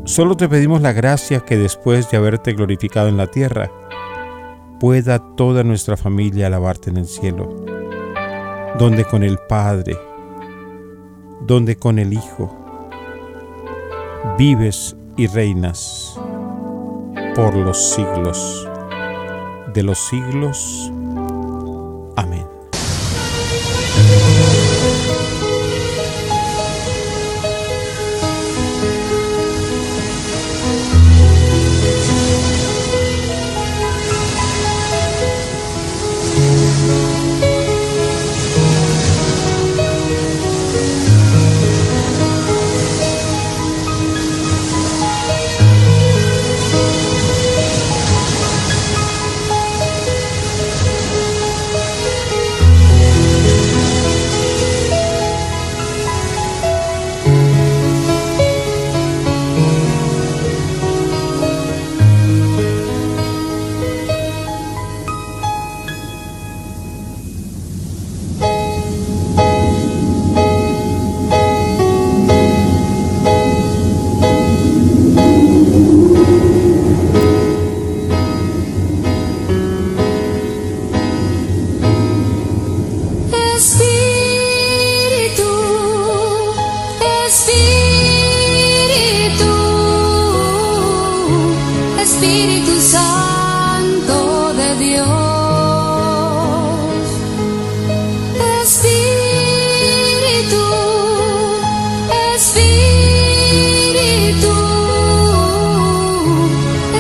Solo 0.06 0.38
te 0.38 0.48
pedimos 0.48 0.82
la 0.82 0.94
gracia 0.94 1.42
que 1.42 1.58
después 1.58 2.10
de 2.12 2.16
haberte 2.16 2.54
glorificado 2.54 3.10
en 3.10 3.18
la 3.18 3.28
tierra, 3.28 3.70
pueda 4.80 5.20
toda 5.36 5.66
nuestra 5.66 5.98
familia 5.98 6.48
alabarte 6.48 6.92
en 6.92 6.98
el 6.98 7.08
cielo, 7.08 7.75
donde 8.78 9.06
con 9.06 9.24
el 9.24 9.38
Padre, 9.38 9.98
donde 11.42 11.78
con 11.78 12.00
el 12.00 12.14
Hijo, 12.14 12.54
vives 14.38 14.96
y 15.18 15.28
reinas 15.28 16.20
por 17.36 17.56
los 17.56 17.94
siglos 17.94 18.68
de 19.76 19.84
los 19.84 20.00
siglos. 20.00 20.92
Amén. 22.16 22.55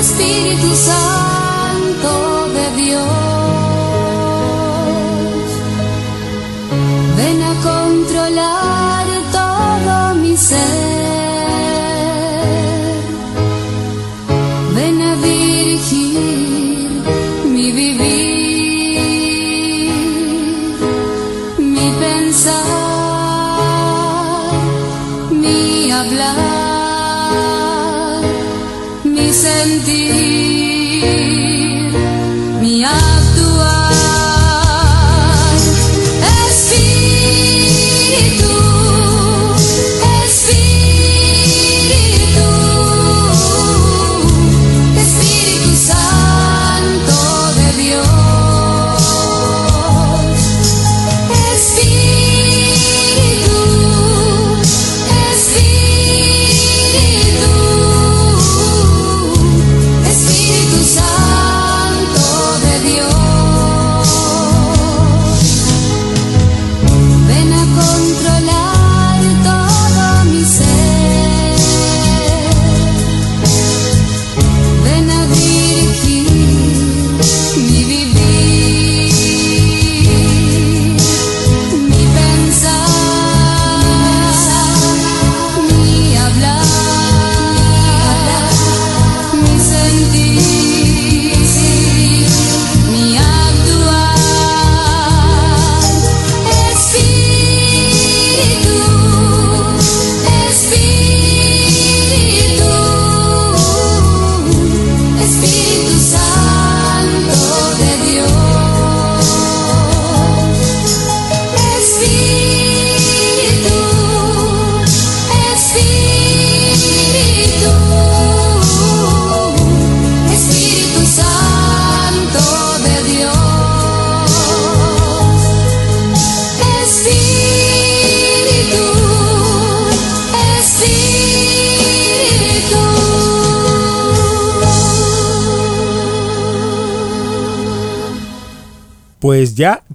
Espíritu 0.07 0.71
Santo 0.75 2.11
de 2.53 2.65
Dios. 2.83 3.05
Ven 7.17 7.41
a 7.41 7.53
controlar 7.69 9.07
todo 9.31 10.15
mi 10.21 10.37
ser. 10.37 11.04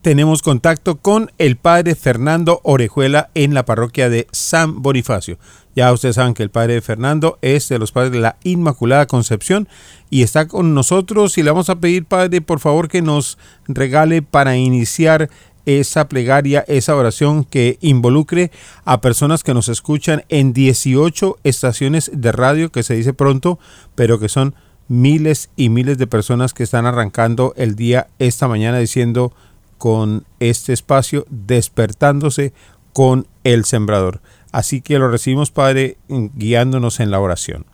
Tenemos 0.02 0.42
contacto 0.42 0.96
con 0.96 1.30
el 1.38 1.56
padre 1.56 1.94
Fernando 1.94 2.60
Orejuela 2.62 3.30
en 3.34 3.52
la 3.52 3.64
parroquia 3.64 4.08
de 4.08 4.26
San 4.32 4.82
Bonifacio. 4.82 5.38
Ya 5.76 5.92
ustedes 5.92 6.16
saben 6.16 6.34
que 6.34 6.42
el 6.42 6.50
padre 6.50 6.80
Fernando 6.80 7.38
es 7.42 7.68
de 7.68 7.78
los 7.78 7.92
padres 7.92 8.12
de 8.12 8.20
la 8.20 8.36
Inmaculada 8.42 9.06
Concepción 9.06 9.68
y 10.08 10.22
está 10.22 10.48
con 10.48 10.74
nosotros 10.74 11.36
y 11.38 11.42
le 11.42 11.50
vamos 11.50 11.70
a 11.70 11.76
pedir, 11.76 12.06
padre, 12.06 12.40
por 12.40 12.60
favor 12.60 12.88
que 12.88 13.02
nos 13.02 13.38
regale 13.68 14.22
para 14.22 14.56
iniciar 14.56 15.28
esa 15.66 16.08
plegaria, 16.08 16.64
esa 16.66 16.96
oración 16.96 17.44
que 17.44 17.78
involucre 17.80 18.50
a 18.84 19.00
personas 19.00 19.44
que 19.44 19.54
nos 19.54 19.68
escuchan 19.68 20.24
en 20.30 20.52
18 20.52 21.38
estaciones 21.44 22.10
de 22.14 22.32
radio, 22.32 22.72
que 22.72 22.82
se 22.82 22.94
dice 22.94 23.12
pronto, 23.12 23.58
pero 23.94 24.18
que 24.18 24.30
son 24.30 24.54
miles 24.88 25.50
y 25.56 25.68
miles 25.68 25.98
de 25.98 26.08
personas 26.08 26.54
que 26.54 26.64
están 26.64 26.86
arrancando 26.86 27.54
el 27.56 27.76
día 27.76 28.08
esta 28.18 28.48
mañana 28.48 28.78
diciendo 28.78 29.32
con 29.80 30.26
este 30.40 30.74
espacio, 30.74 31.24
despertándose 31.30 32.52
con 32.92 33.26
el 33.44 33.64
sembrador. 33.64 34.20
Así 34.52 34.82
que 34.82 34.98
lo 34.98 35.08
recibimos, 35.08 35.50
Padre, 35.50 35.96
guiándonos 36.08 37.00
en 37.00 37.10
la 37.10 37.18
oración. 37.18 37.64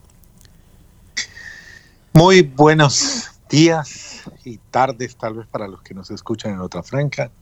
Muy 2.13 2.43
buenos 2.43 3.33
días 3.51 4.23
y 4.45 4.59
tardes, 4.71 5.17
tal 5.17 5.35
vez 5.35 5.49
para 5.49 5.67
los 5.67 5.83
que 5.83 5.95
nos 5.95 6.13
escuchan 6.13 6.53
en 6.53 6.61
otra 6.61 6.85
franca. 6.85 7.33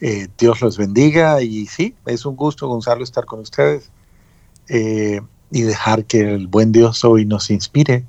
Eh, 0.00 0.28
Dios 0.38 0.62
los 0.62 0.78
bendiga 0.78 1.42
y 1.42 1.66
sí, 1.66 1.94
es 2.06 2.24
un 2.24 2.36
gusto, 2.36 2.66
Gonzalo, 2.66 3.04
estar 3.04 3.26
con 3.26 3.40
ustedes 3.40 3.90
eh, 4.68 5.20
y 5.50 5.60
dejar 5.60 6.06
que 6.06 6.20
el 6.20 6.46
buen 6.48 6.72
Dios 6.72 7.04
hoy 7.04 7.26
nos 7.26 7.50
inspire 7.50 8.06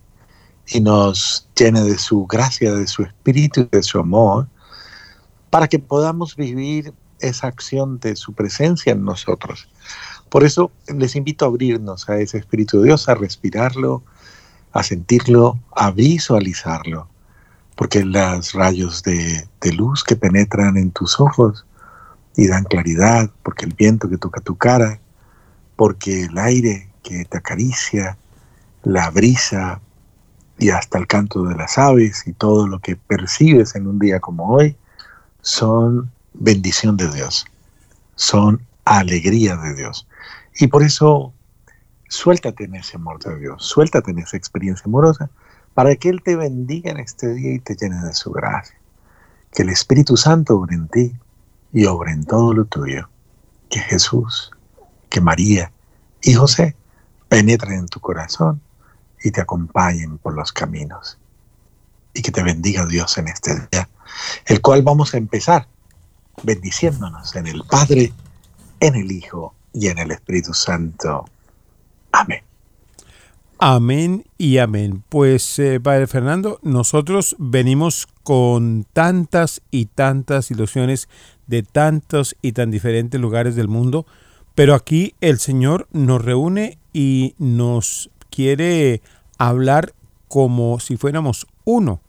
y 0.68 0.80
nos 0.80 1.50
llene 1.54 1.84
de 1.84 1.98
su 1.98 2.26
gracia, 2.28 2.74
de 2.74 2.88
su 2.88 3.04
espíritu 3.04 3.68
y 3.72 3.76
de 3.76 3.84
su 3.84 4.00
amor, 4.00 4.48
para 5.50 5.68
que 5.68 5.80
podamos 5.80 6.36
vivir 6.36 6.94
esa 7.20 7.48
acción 7.48 8.00
de 8.00 8.16
su 8.16 8.34
presencia 8.34 8.94
en 8.94 9.04
nosotros. 9.04 9.70
Por 10.30 10.44
eso 10.44 10.72
les 10.88 11.16
invito 11.16 11.46
a 11.46 11.48
abrirnos 11.48 12.10
a 12.10 12.20
ese 12.20 12.38
Espíritu 12.38 12.80
de 12.80 12.88
Dios, 12.88 13.08
a 13.08 13.16
respirarlo, 13.16 14.04
a 14.74 14.84
sentirlo, 14.84 15.58
a 15.76 15.92
visualizarlo, 15.92 17.08
porque 17.76 18.04
los 18.04 18.54
rayos 18.54 19.04
de, 19.04 19.48
de 19.62 19.74
luz 19.74 20.04
que 20.04 20.16
penetran 20.16 20.78
en 20.78 20.92
tus 20.92 21.20
ojos 21.20 21.66
y 22.36 22.48
dan 22.48 22.66
claridad, 22.66 23.32
porque 23.44 23.66
el 23.66 23.74
viento 23.74 24.10
que 24.10 24.18
toca 24.18 24.42
tu 24.42 24.58
cara, 24.58 25.00
porque 25.76 26.24
el 26.26 26.38
aire 26.38 26.90
que 27.04 27.24
te 27.26 27.38
acaricia, 27.38 28.18
la 28.84 29.10
brisa 29.10 29.80
y 30.58 30.70
hasta 30.70 30.98
el 30.98 31.08
canto 31.08 31.44
de 31.44 31.56
las 31.56 31.78
aves 31.78 32.28
y 32.28 32.34
todo 32.34 32.68
lo 32.68 32.80
que 32.80 32.96
percibes 32.96 33.76
en 33.76 33.88
un 33.88 34.00
día 34.00 34.20
como 34.20 34.50
hoy, 34.50 34.76
son 35.46 36.12
bendición 36.34 36.98
de 36.98 37.08
Dios, 37.14 37.46
son 38.16 38.66
alegría 38.84 39.56
de 39.56 39.76
Dios. 39.76 40.08
Y 40.60 40.68
por 40.68 40.82
eso, 40.82 41.34
suéltate 42.10 42.64
en 42.64 42.76
ese 42.76 42.98
amor 42.98 43.24
de 43.24 43.38
Dios, 43.38 43.64
suéltate 43.64 44.10
en 44.10 44.20
esa 44.20 44.38
experiencia 44.38 44.86
amorosa, 44.86 45.30
para 45.76 45.96
que 45.98 46.10
Él 46.10 46.24
te 46.24 46.36
bendiga 46.36 46.90
en 46.90 46.98
este 46.98 47.32
día 47.36 47.54
y 47.54 47.60
te 47.60 47.76
llene 47.76 48.04
de 48.04 48.14
su 48.14 48.32
gracia. 48.32 48.76
Que 49.52 49.62
el 49.62 49.70
Espíritu 49.70 50.18
Santo 50.18 50.58
obre 50.58 50.76
en 50.76 50.88
ti 50.88 51.14
y 51.72 51.86
obre 51.86 52.12
en 52.12 52.26
todo 52.26 52.52
lo 52.52 52.66
tuyo. 52.66 53.08
Que 53.70 53.80
Jesús, 53.80 54.52
que 55.10 55.22
María 55.22 55.72
y 56.24 56.34
José 56.34 56.76
penetren 57.30 57.80
en 57.80 57.88
tu 57.88 58.00
corazón 58.00 58.62
y 59.24 59.30
te 59.30 59.42
acompañen 59.42 60.18
por 60.18 60.34
los 60.34 60.52
caminos. 60.52 61.20
Y 62.16 62.24
que 62.24 62.32
te 62.32 62.42
bendiga 62.42 62.88
Dios 62.88 63.18
en 63.20 63.28
este 63.28 63.54
día, 63.72 63.88
el 64.48 64.62
cual 64.62 64.82
vamos 64.82 65.14
a 65.14 65.18
empezar 65.18 65.68
bendiciéndonos 66.42 67.36
en 67.36 67.46
el 67.46 67.64
Padre, 67.70 68.12
en 68.80 68.96
el 68.96 69.12
Hijo 69.12 69.54
y 69.74 69.88
en 69.88 70.00
el 70.00 70.12
Espíritu 70.12 70.54
Santo. 70.54 71.26
Amén. 72.12 72.42
Amén 73.58 74.26
y 74.38 74.58
amén. 74.58 75.04
Pues, 75.08 75.60
eh, 75.60 75.80
Padre 75.80 76.08
Fernando, 76.08 76.60
nosotros 76.62 77.36
venimos 77.40 78.08
con 78.24 78.86
tantas 78.92 79.62
y 79.72 79.86
tantas 79.86 80.52
ilusiones 80.52 81.08
de 81.48 81.64
tantos 81.64 82.36
y 82.42 82.52
tan 82.52 82.72
diferentes 82.72 83.20
lugares 83.20 83.56
del 83.56 83.68
mundo, 83.68 84.06
pero 84.56 84.74
aquí 84.74 85.16
el 85.22 85.40
Señor 85.40 85.88
nos 85.92 86.24
reúne 86.24 86.80
y 86.92 87.36
nos 87.38 88.10
quiere 88.30 89.02
hablar 89.38 89.94
como 90.28 90.80
si 90.80 90.98
fuéramos 90.98 91.48
uno. 91.64 92.02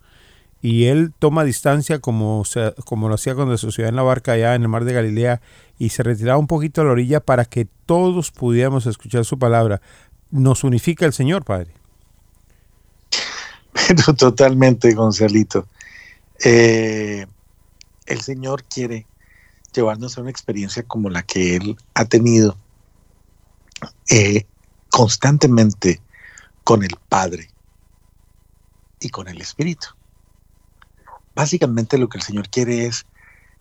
Y 0.61 0.85
él 0.85 1.13
toma 1.19 1.43
distancia 1.43 1.99
como, 1.99 2.43
como 2.85 3.09
lo 3.09 3.15
hacía 3.15 3.35
cuando 3.35 3.57
se 3.57 3.71
subía 3.71 3.89
en 3.89 3.95
la 3.95 4.01
barca 4.01 4.33
allá 4.33 4.55
en 4.55 4.63
el 4.63 4.67
mar 4.67 4.85
de 4.85 4.93
Galilea 4.93 5.41
y 5.77 5.89
se 5.89 6.03
retiraba 6.03 6.39
un 6.39 6.47
poquito 6.47 6.81
a 6.81 6.85
la 6.85 6.91
orilla 6.91 7.19
para 7.19 7.45
que 7.45 7.67
todos 7.85 8.31
pudiéramos 8.31 8.85
escuchar 8.87 9.23
su 9.25 9.37
palabra. 9.37 9.81
Nos 10.31 10.63
unifica 10.63 11.05
el 11.05 11.13
Señor, 11.13 11.45
Padre. 11.45 11.71
Pero 13.87 14.15
totalmente, 14.15 14.93
Gonzalito. 14.93 15.67
Eh, 16.43 17.27
el 18.05 18.21
Señor 18.21 18.63
quiere 18.63 19.05
llevarnos 19.73 20.17
a 20.17 20.21
una 20.21 20.31
experiencia 20.31 20.83
como 20.83 21.09
la 21.09 21.23
que 21.23 21.55
Él 21.55 21.77
ha 21.93 22.05
tenido 22.05 22.57
eh, 24.09 24.45
constantemente 24.89 26.01
con 26.63 26.83
el 26.83 26.95
Padre 27.09 27.49
y 28.99 29.09
con 29.09 29.27
el 29.27 29.39
Espíritu. 29.41 29.87
Básicamente 31.37 31.99
lo 31.99 32.09
que 32.09 32.17
el 32.17 32.23
Señor 32.23 32.49
quiere 32.49 32.87
es, 32.87 33.05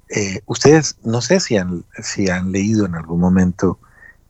eh, 0.09 0.41
ustedes 0.47 0.97
no 1.05 1.21
sé 1.21 1.41
si 1.41 1.59
han, 1.59 1.85
si 2.03 2.31
han 2.31 2.51
leído 2.51 2.87
en 2.87 2.95
algún 2.95 3.21
momento 3.21 3.79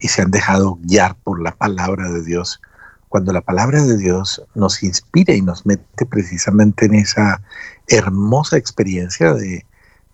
y 0.01 0.09
se 0.09 0.21
han 0.21 0.33
dejado 0.33 0.81
guiar 0.83 1.15
por 1.15 1.41
la 1.41 1.53
palabra 1.53 2.11
de 2.11 2.25
Dios, 2.25 2.61
cuando 3.09 3.33
la 3.33 3.43
palabra 3.43 3.85
de 3.85 3.97
Dios 3.99 4.43
nos 4.57 4.83
inspira 4.83 5.33
y 5.33 5.43
nos 5.43 5.65
mete 5.65 6.07
precisamente 6.07 6.87
en 6.87 6.97
esa 6.97 7.41
hermosa 7.87 8.57
experiencia 8.57 9.33
de, 9.33 9.65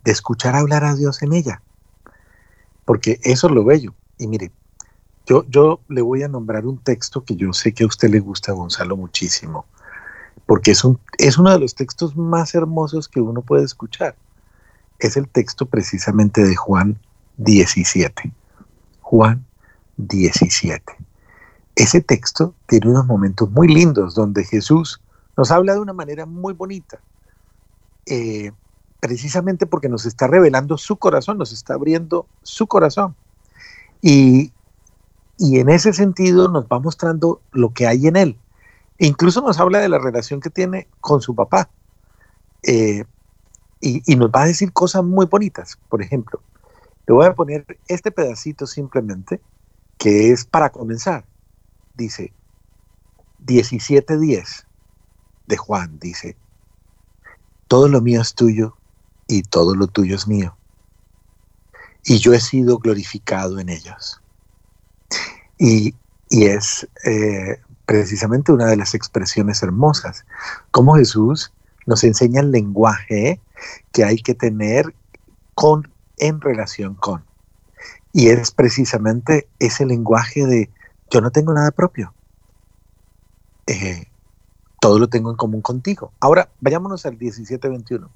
de 0.05 0.13
escuchar 0.13 0.55
hablar 0.55 0.85
a 0.85 0.95
Dios 0.95 1.23
en 1.23 1.33
ella. 1.33 1.63
Porque 2.85 3.19
eso 3.23 3.47
es 3.47 3.55
lo 3.55 3.65
bello. 3.65 3.95
Y 4.19 4.27
mire, 4.27 4.51
yo, 5.25 5.47
yo 5.49 5.81
le 5.89 6.03
voy 6.03 6.23
a 6.23 6.29
nombrar 6.29 6.67
un 6.67 6.77
texto 6.77 7.25
que 7.25 7.35
yo 7.35 7.55
sé 7.55 7.73
que 7.73 7.85
a 7.85 7.87
usted 7.87 8.11
le 8.11 8.21
gusta, 8.21 8.53
Gonzalo, 8.53 8.95
muchísimo, 8.95 9.65
porque 10.47 10.73
es, 10.73 10.85
un, 10.85 10.99
es 11.19 11.39
uno 11.39 11.51
de 11.51 11.59
los 11.59 11.75
textos 11.75 12.17
más 12.17 12.55
hermosos 12.55 13.09
que 13.09 13.21
uno 13.21 13.43
puede 13.43 13.65
escuchar. 13.65 14.17
Es 14.99 15.17
el 15.17 15.29
texto 15.29 15.67
precisamente 15.67 16.43
de 16.43 16.55
Juan 16.57 16.99
17. 17.39 18.33
Juan 19.01 19.45
17. 19.97 20.97
Ese 21.75 22.01
texto 22.01 22.55
tiene 22.67 22.91
unos 22.91 23.07
momentos 23.07 23.51
muy 23.51 23.69
lindos 23.69 24.15
donde 24.15 24.45
Jesús 24.45 25.01
nos 25.37 25.51
habla 25.51 25.75
de 25.75 25.81
una 25.81 25.93
manera 25.93 26.27
muy 26.27 26.53
bonita, 26.53 27.01
eh, 28.07 28.53
precisamente 29.01 29.67
porque 29.67 29.89
nos 29.89 30.05
está 30.05 30.27
revelando 30.27 30.77
su 30.77 30.97
corazón, 30.97 31.39
nos 31.39 31.53
está 31.53 31.75
abriendo 31.75 32.27
su 32.43 32.67
corazón. 32.67 33.15
Y, 34.03 34.53
y 35.39 35.59
en 35.59 35.71
ese 35.71 35.93
sentido 35.93 36.49
nos 36.49 36.67
va 36.67 36.79
mostrando 36.79 37.41
lo 37.53 37.73
que 37.73 37.87
hay 37.87 38.07
en 38.07 38.17
él. 38.17 38.39
Incluso 38.99 39.41
nos 39.41 39.59
habla 39.59 39.79
de 39.79 39.89
la 39.89 39.99
relación 39.99 40.41
que 40.41 40.51
tiene 40.51 40.89
con 41.01 41.21
su 41.21 41.35
papá. 41.35 41.69
Eh, 42.63 43.05
y, 43.81 44.17
nos 44.17 44.31
va 44.31 44.43
a 44.43 44.47
decir 44.47 44.73
cosas 44.73 45.03
muy 45.03 45.27
bonitas. 45.27 45.77
Por 45.89 46.03
ejemplo, 46.03 46.41
le 47.07 47.15
voy 47.15 47.27
a 47.27 47.35
poner 47.35 47.67
este 47.89 48.13
pedacito 48.13 48.67
simplemente, 48.67 49.41
que 49.99 50.31
es 50.31 50.45
para 50.45 50.71
comenzar. 50.71 51.25
Dice, 51.95 52.33
17.10 53.45 54.65
de 55.47 55.57
Juan, 55.57 55.99
dice, 55.99 56.37
todo 57.67 57.89
lo 57.89 58.01
mío 58.01 58.21
es 58.21 58.35
tuyo 58.35 58.77
y 59.27 59.43
todo 59.43 59.75
lo 59.75 59.89
tuyo 59.89 60.15
es 60.15 60.29
mío. 60.29 60.57
Y 62.05 62.19
yo 62.19 62.33
he 62.35 62.41
sido 62.41 62.79
glorificado 62.79 63.59
en 63.59 63.69
ellos. 63.69 64.21
Y, 65.59 65.95
es 66.31 66.89
eh, 67.05 67.61
precisamente 67.87 68.53
una 68.53 68.67
de 68.67 68.77
las 68.77 68.95
expresiones 68.95 69.63
hermosas, 69.63 70.25
como 70.71 70.97
Jesús 70.97 71.53
nos 71.87 72.05
enseña 72.05 72.41
el 72.41 72.51
lenguaje 72.51 73.41
que 73.93 74.05
hay 74.05 74.17
que 74.17 74.35
tener 74.35 74.95
con, 75.55 75.91
en 76.19 76.41
relación 76.41 76.95
con. 76.95 77.25
Y 78.13 78.29
es 78.29 78.51
precisamente 78.51 79.49
ese 79.59 79.87
lenguaje 79.87 80.47
de 80.47 80.71
yo 81.11 81.21
no 81.21 81.31
tengo 81.31 81.53
nada 81.53 81.71
propio. 81.71 82.15
Eh, 83.67 84.07
todo 84.81 84.99
lo 84.99 85.09
tengo 85.09 85.31
en 85.31 85.37
común 85.37 85.63
contigo. 85.63 86.13
Ahora, 86.21 86.49
vayámonos 86.61 87.07
al 87.07 87.19
17-21. 87.19 88.09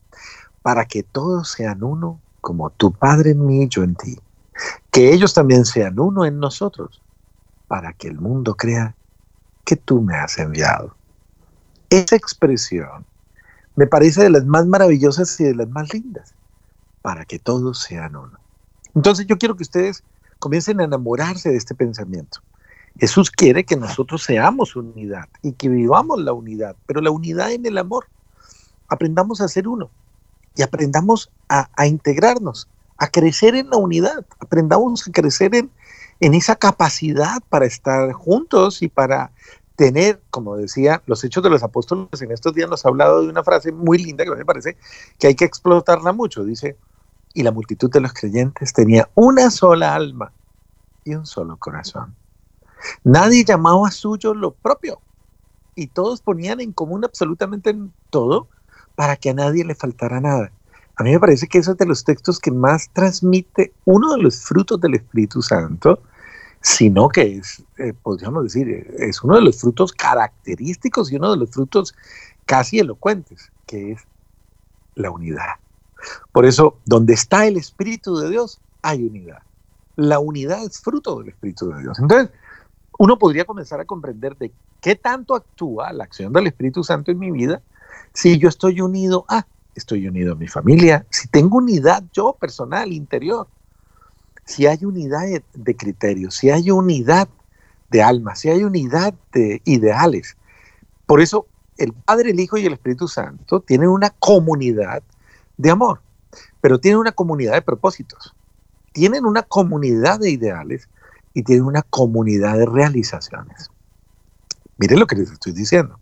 Para 0.62 0.86
que 0.86 1.02
todos 1.02 1.50
sean 1.50 1.82
uno, 1.82 2.20
como 2.40 2.70
tu 2.70 2.92
Padre 2.92 3.30
en 3.30 3.46
mí 3.46 3.64
y 3.64 3.68
yo 3.68 3.82
en 3.82 3.94
ti. 3.94 4.18
Que 4.90 5.12
ellos 5.12 5.34
también 5.34 5.64
sean 5.64 5.98
uno 5.98 6.24
en 6.24 6.38
nosotros 6.40 7.00
para 7.68 7.92
que 7.92 8.08
el 8.08 8.20
mundo 8.20 8.54
crea 8.56 8.94
que 9.66 9.76
tú 9.76 10.00
me 10.00 10.16
has 10.16 10.38
enviado. 10.38 10.94
Esa 11.90 12.16
expresión 12.16 13.04
me 13.74 13.86
parece 13.86 14.22
de 14.22 14.30
las 14.30 14.46
más 14.46 14.64
maravillosas 14.64 15.38
y 15.40 15.44
de 15.44 15.54
las 15.54 15.68
más 15.68 15.92
lindas, 15.92 16.32
para 17.02 17.26
que 17.26 17.38
todos 17.38 17.80
sean 17.80 18.16
uno. 18.16 18.38
Entonces 18.94 19.26
yo 19.26 19.36
quiero 19.36 19.56
que 19.56 19.64
ustedes 19.64 20.02
comiencen 20.38 20.80
a 20.80 20.84
enamorarse 20.84 21.50
de 21.50 21.56
este 21.56 21.74
pensamiento. 21.74 22.40
Jesús 22.98 23.30
quiere 23.30 23.64
que 23.64 23.76
nosotros 23.76 24.22
seamos 24.22 24.76
unidad 24.76 25.28
y 25.42 25.52
que 25.52 25.68
vivamos 25.68 26.20
la 26.20 26.32
unidad, 26.32 26.76
pero 26.86 27.00
la 27.02 27.10
unidad 27.10 27.50
en 27.52 27.66
el 27.66 27.76
amor. 27.76 28.06
Aprendamos 28.88 29.40
a 29.40 29.48
ser 29.48 29.66
uno 29.66 29.90
y 30.54 30.62
aprendamos 30.62 31.30
a, 31.48 31.68
a 31.74 31.86
integrarnos, 31.86 32.68
a 32.98 33.08
crecer 33.08 33.56
en 33.56 33.68
la 33.68 33.76
unidad, 33.76 34.24
aprendamos 34.38 35.06
a 35.06 35.10
crecer 35.10 35.54
en, 35.56 35.70
en 36.20 36.34
esa 36.34 36.56
capacidad 36.56 37.42
para 37.48 37.66
estar 37.66 38.12
juntos 38.12 38.82
y 38.82 38.88
para 38.88 39.32
tener, 39.76 40.22
como 40.30 40.56
decía, 40.56 41.02
los 41.06 41.22
hechos 41.22 41.42
de 41.42 41.50
los 41.50 41.62
apóstoles 41.62 42.20
en 42.20 42.32
estos 42.32 42.54
días 42.54 42.68
nos 42.68 42.84
ha 42.84 42.88
hablado 42.88 43.22
de 43.22 43.28
una 43.28 43.44
frase 43.44 43.72
muy 43.72 43.98
linda 43.98 44.24
que 44.24 44.34
me 44.34 44.44
parece 44.44 44.76
que 45.18 45.28
hay 45.28 45.34
que 45.34 45.44
explotarla 45.44 46.12
mucho. 46.12 46.44
Dice, 46.44 46.76
y 47.34 47.42
la 47.42 47.52
multitud 47.52 47.90
de 47.90 48.00
los 48.00 48.14
creyentes 48.14 48.72
tenía 48.72 49.10
una 49.14 49.50
sola 49.50 49.94
alma 49.94 50.32
y 51.04 51.14
un 51.14 51.26
solo 51.26 51.58
corazón. 51.58 52.14
Nadie 53.04 53.44
llamaba 53.44 53.90
suyo 53.90 54.32
lo 54.34 54.52
propio 54.52 55.00
y 55.74 55.88
todos 55.88 56.22
ponían 56.22 56.60
en 56.60 56.72
común 56.72 57.04
absolutamente 57.04 57.76
todo 58.08 58.48
para 58.94 59.16
que 59.16 59.30
a 59.30 59.34
nadie 59.34 59.64
le 59.64 59.74
faltara 59.74 60.20
nada. 60.20 60.50
A 60.97 61.03
mí 61.03 61.12
me 61.12 61.20
parece 61.20 61.47
que 61.47 61.59
eso 61.59 61.72
es 61.72 61.78
de 61.78 61.86
los 61.86 62.05
textos 62.05 62.40
que 62.40 62.51
más 62.51 62.88
transmite 62.90 63.72
uno 63.84 64.16
de 64.16 64.22
los 64.22 64.40
frutos 64.40 64.80
del 64.80 64.94
Espíritu 64.94 65.42
Santo, 65.42 66.01
sino 66.62 67.09
que 67.09 67.36
es, 67.36 67.62
eh, 67.76 67.92
podríamos 68.03 68.44
decir, 68.44 68.94
es 68.99 69.22
uno 69.22 69.36
de 69.36 69.42
los 69.42 69.61
frutos 69.61 69.92
característicos 69.92 71.12
y 71.12 71.16
uno 71.16 71.32
de 71.32 71.36
los 71.36 71.51
frutos 71.51 71.94
casi 72.47 72.78
elocuentes, 72.78 73.53
que 73.66 73.92
es 73.92 74.01
la 74.94 75.11
unidad. 75.11 75.57
Por 76.32 76.47
eso, 76.47 76.78
donde 76.86 77.12
está 77.12 77.47
el 77.47 77.59
Espíritu 77.59 78.16
de 78.16 78.30
Dios, 78.30 78.59
hay 78.80 79.05
unidad. 79.05 79.42
La 79.97 80.18
unidad 80.18 80.64
es 80.64 80.80
fruto 80.80 81.18
del 81.18 81.28
Espíritu 81.28 81.70
de 81.70 81.82
Dios. 81.82 81.99
Entonces, 81.99 82.30
uno 82.99 83.18
podría 83.18 83.44
comenzar 83.44 83.80
a 83.80 83.84
comprender 83.84 84.36
de 84.38 84.51
qué 84.80 84.97
tanto 84.97 85.34
actúa 85.34 85.92
la 85.92 86.05
acción 86.05 86.32
del 86.32 86.47
Espíritu 86.47 86.82
Santo 86.82 87.11
en 87.11 87.18
mi 87.18 87.30
vida 87.30 87.61
si 88.14 88.38
yo 88.38 88.49
estoy 88.49 88.80
unido 88.80 89.26
a 89.28 89.47
estoy 89.77 90.09
unido 90.09 90.33
a 90.33 90.37
mi 90.37 90.49
familia, 90.49 91.07
si 91.11 91.29
tengo 91.29 91.59
unidad 91.59 92.03
yo 92.12 92.35
personal, 92.39 92.93
interior, 92.93 93.47
si 94.45 94.66
hay 94.66 94.85
unidad 94.85 95.24
de 95.55 95.77
criterios, 95.77 96.35
si 96.35 96.51
hay 96.51 96.70
unidad 96.70 97.29
de 97.91 98.03
alma, 98.03 98.35
si 98.35 98.49
hay 98.49 98.64
unidad 98.64 99.14
de 99.33 99.61
ideales. 99.64 100.37
Por 101.07 101.20
eso 101.20 101.47
el 101.77 101.93
Padre, 101.93 102.31
el 102.31 102.41
Hijo 102.41 102.57
y 102.57 102.66
el 102.66 102.72
Espíritu 102.72 103.07
Santo 103.07 103.61
tienen 103.61 103.89
una 103.89 104.11
comunidad 104.11 105.03
de 105.57 105.70
amor, 105.70 106.01
pero 106.61 106.81
tienen 106.81 106.99
una 106.99 107.12
comunidad 107.12 107.53
de 107.53 107.62
propósitos, 107.62 108.35
tienen 108.93 109.27
una 109.27 109.43
comunidad 109.43 110.20
de 110.20 110.31
ideales 110.31 110.89
y 111.35 111.43
tienen 111.43 111.66
una 111.66 111.83
comunidad 111.83 112.57
de 112.57 112.66
realizaciones. 112.66 113.70
Miren 114.79 115.01
lo 115.01 115.07
que 115.07 115.16
les 115.16 115.31
estoy 115.31 115.53
diciendo. 115.53 115.99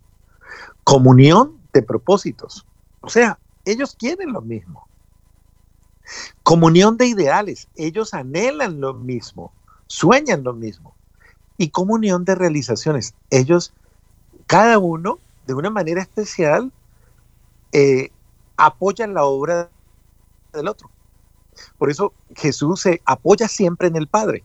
Comunión 0.85 1.59
de 1.72 1.83
propósitos. 1.83 2.66
O 3.01 3.09
sea, 3.09 3.39
ellos 3.64 3.96
quieren 3.98 4.32
lo 4.32 4.40
mismo. 4.40 4.88
Comunión 6.42 6.96
de 6.96 7.06
ideales, 7.06 7.68
ellos 7.76 8.12
anhelan 8.14 8.80
lo 8.80 8.94
mismo, 8.94 9.52
sueñan 9.86 10.44
lo 10.44 10.52
mismo. 10.52 10.94
Y 11.56 11.70
comunión 11.70 12.24
de 12.24 12.34
realizaciones, 12.34 13.14
ellos, 13.30 13.72
cada 14.46 14.78
uno, 14.78 15.18
de 15.46 15.54
una 15.54 15.70
manera 15.70 16.02
especial, 16.02 16.72
eh, 17.72 18.10
apoyan 18.56 19.14
la 19.14 19.24
obra 19.24 19.70
del 20.52 20.68
otro. 20.68 20.90
Por 21.78 21.90
eso 21.90 22.12
Jesús 22.34 22.80
se 22.80 23.00
apoya 23.04 23.48
siempre 23.48 23.88
en 23.88 23.96
el 23.96 24.08
Padre. 24.08 24.44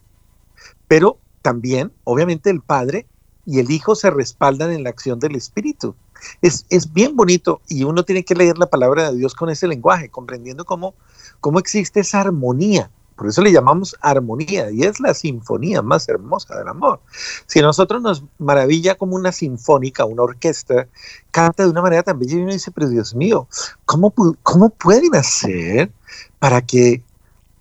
Pero 0.88 1.18
también, 1.42 1.92
obviamente, 2.04 2.50
el 2.50 2.62
Padre 2.62 3.06
y 3.50 3.58
el 3.58 3.72
Hijo 3.72 3.96
se 3.96 4.12
respaldan 4.12 4.72
en 4.72 4.84
la 4.84 4.92
acción 4.92 5.20
del 5.20 5.36
Espíritu. 5.36 5.96
Es, 6.42 6.68
bien 6.94 7.16
bonito 7.16 7.62
y 7.68 7.84
uno 7.84 8.04
tiene 8.04 8.24
que 8.24 8.36
leer 8.36 8.60
la 8.60 8.70
palabra 8.70 9.10
de 9.10 9.18
Dios 9.18 9.34
con 9.34 9.50
ese 9.50 9.68
lenguaje, 9.68 10.10
comprendiendo 10.10 10.66
cómo, 10.66 10.94
cómo 11.42 11.58
existe 11.58 12.02
esa 12.02 12.22
armonía. 12.22 12.92
Por 13.16 13.28
eso 13.28 13.42
le 13.42 13.52
llamamos 13.52 13.96
armonía 14.02 14.70
y 14.70 14.84
es 14.84 15.00
la 15.00 15.16
sinfonía 15.16 15.82
más 15.82 16.08
hermosa 16.08 16.58
del 16.60 16.68
amor. 16.68 17.02
Si 17.48 17.58
a 17.58 17.64
nosotros 17.64 18.04
nos 18.04 18.24
maravilla 18.38 18.96
como 18.96 19.16
una 19.16 19.32
sinfónica, 19.32 20.06
una 20.06 20.24
orquesta, 20.24 20.88
canta 21.32 21.64
de 21.64 21.70
una 21.70 21.82
manera 21.82 22.04
tan 22.04 22.20
bella 22.20 22.36
y 22.36 22.44
uno 22.44 22.54
dice, 22.54 22.70
pero 22.70 22.88
Dios 22.88 23.16
mío, 23.16 23.48
¿cómo, 23.86 24.14
cómo 24.44 24.70
pueden 24.70 25.16
hacer 25.16 25.92
para 26.38 26.62
que 26.62 27.04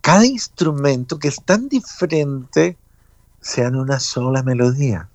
cada 0.03 0.27
instrumento 0.27 1.19
que 1.19 1.29
es 1.29 1.43
tan 1.43 1.71
diferente 1.71 2.77
sean 3.41 3.75
una 3.75 3.99
sola 4.01 4.43
melodía? 4.43 5.09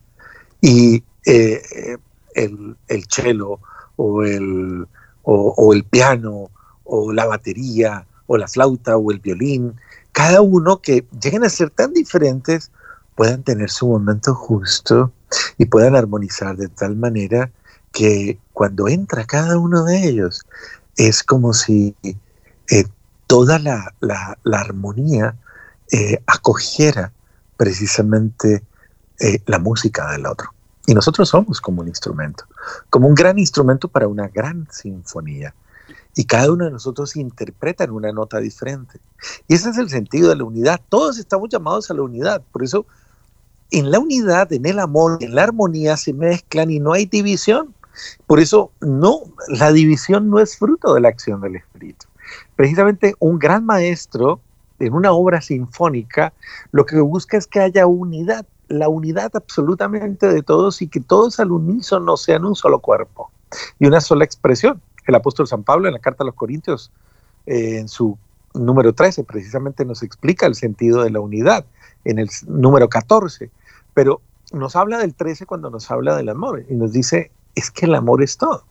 Y 0.66 1.03
eh, 1.26 1.97
el, 2.36 2.78
el 2.88 3.03
cello 3.09 3.59
o 3.97 4.24
el, 4.24 4.88
o, 5.24 5.74
el 5.74 5.84
piano 5.84 6.49
o 6.86 7.11
la 7.11 7.26
batería 7.26 8.05
o 8.28 8.38
la 8.38 8.47
flauta 8.47 8.95
o 8.95 9.11
el 9.11 9.20
violín, 9.20 9.76
cada 10.14 10.41
uno 10.41 10.80
que 10.80 11.05
lleguen 11.22 11.43
a 11.43 11.49
ser 11.49 11.70
tan 11.70 11.91
diferentes 11.93 12.72
puedan 13.16 13.43
tener 13.43 13.70
su 13.70 13.88
momento 13.88 14.34
justo 14.34 15.11
y 15.57 15.66
puedan 15.66 15.97
armonizar 15.97 16.55
de 16.55 16.70
tal 16.70 16.95
manera 16.95 17.51
que 17.91 18.39
cuando 18.53 18.88
entra 18.88 19.26
cada 19.26 19.57
uno 19.57 19.84
de 19.84 20.07
ellos 20.07 20.45
es 20.95 21.24
como 21.24 21.53
si 21.53 21.93
eh, 22.03 22.86
toda 23.28 23.59
la, 23.59 23.93
armonía 24.51 25.36
eh, 25.91 26.22
acogiera 26.26 27.11
precisamente 27.57 28.64
eh, 29.20 29.39
la 29.45 29.59
música 29.59 30.11
del 30.11 30.26
otro. 30.26 30.49
Y 30.86 30.93
nosotros 30.93 31.30
somos 31.30 31.61
como 31.61 31.82
un 31.82 31.88
instrumento, 31.88 32.45
como 32.89 33.07
un 33.07 33.16
gran 33.16 33.39
instrumento 33.39 33.88
para 33.88 34.07
una 34.07 34.28
gran 34.28 34.68
sinfonía. 34.72 35.53
Y 36.16 36.26
cada 36.26 36.51
uno 36.51 36.66
de 36.66 36.72
nosotros 36.72 37.16
interpreta 37.16 37.84
en 37.84 37.91
una 37.91 38.11
nota 38.11 38.39
diferente. 38.39 38.99
Y 39.47 39.55
ese 39.55 39.70
es 39.70 39.78
el 39.78 39.89
sentido 39.89 40.30
de 40.30 40.36
la 40.36 40.43
unidad. 40.43 40.82
Todos 40.89 41.18
estamos 41.18 41.49
llamados 41.49 41.89
a 41.89 41.93
la 41.93 42.03
unidad. 42.03 42.41
Por 42.51 42.64
eso, 42.64 42.86
en 43.72 43.91
la 43.91 43.99
unidad, 43.99 44.51
en 44.53 44.66
el 44.66 44.80
amor, 44.80 45.18
en 45.22 45.34
la 45.34 45.43
armonía 45.43 45.97
se 45.97 46.14
mezclan 46.14 46.70
y 46.70 46.80
no 46.80 46.93
hay 46.93 47.05
división. 47.05 47.74
Por 48.28 48.39
eso, 48.39 48.72
no, 48.82 49.22
la 49.47 49.72
división 49.72 50.30
no 50.30 50.39
es 50.39 50.57
fruto 50.57 50.93
de 50.93 51.01
la 51.01 51.09
acción 51.09 51.41
del 51.41 51.55
Espíritu. 51.55 52.05
Precisamente 52.55 53.16
un 53.20 53.39
gran 53.39 53.66
maestro 53.66 54.39
en 54.80 54.93
una 54.93 55.11
obra 55.11 55.41
sinfónica 55.41 56.34
lo 56.72 56.86
que 56.86 56.99
busca 56.99 57.38
es 57.38 57.47
que 57.47 57.59
haya 57.59 57.88
unidad 57.88 58.45
la 58.74 58.89
unidad 58.89 59.32
absolutamente 59.36 60.28
de 60.28 60.41
todos 60.41 60.82
y 60.82 60.88
que 60.88 60.99
todos 60.99 61.39
al 61.39 61.51
unísono 61.51 62.17
sean 62.17 62.45
un 62.45 62.55
solo 62.55 62.80
cuerpo 62.80 63.32
y 63.80 63.86
una 63.86 64.01
sola 64.01 64.26
expresión. 64.26 64.82
El 65.05 65.15
apóstol 65.15 65.47
San 65.47 65.63
Pablo 65.63 65.88
en 65.88 65.93
la 65.93 65.99
carta 65.99 66.24
a 66.24 66.26
los 66.26 66.36
Corintios, 66.36 66.91
eh, 67.45 67.78
en 67.78 67.88
su 67.88 68.17
número 68.53 68.93
13, 68.93 69.24
precisamente 69.24 69.86
nos 69.86 70.03
explica 70.03 70.45
el 70.45 70.55
sentido 70.55 71.03
de 71.03 71.09
la 71.09 71.19
unidad, 71.19 71.65
en 72.05 72.19
el 72.19 72.30
número 72.47 72.89
14, 72.89 73.49
pero 73.93 74.21
nos 74.51 74.76
habla 74.76 74.99
del 74.99 75.13
13 75.13 75.45
cuando 75.45 75.69
nos 75.69 75.89
habla 75.89 76.15
del 76.15 76.30
amor 76.30 76.63
y 76.69 76.76
nos 76.76 76.91
dice, 76.91 77.32
es 77.55 77.71
que 77.71 77.86
el 77.86 77.95
amor 77.95 78.24
es 78.24 78.38
todo. 78.38 78.63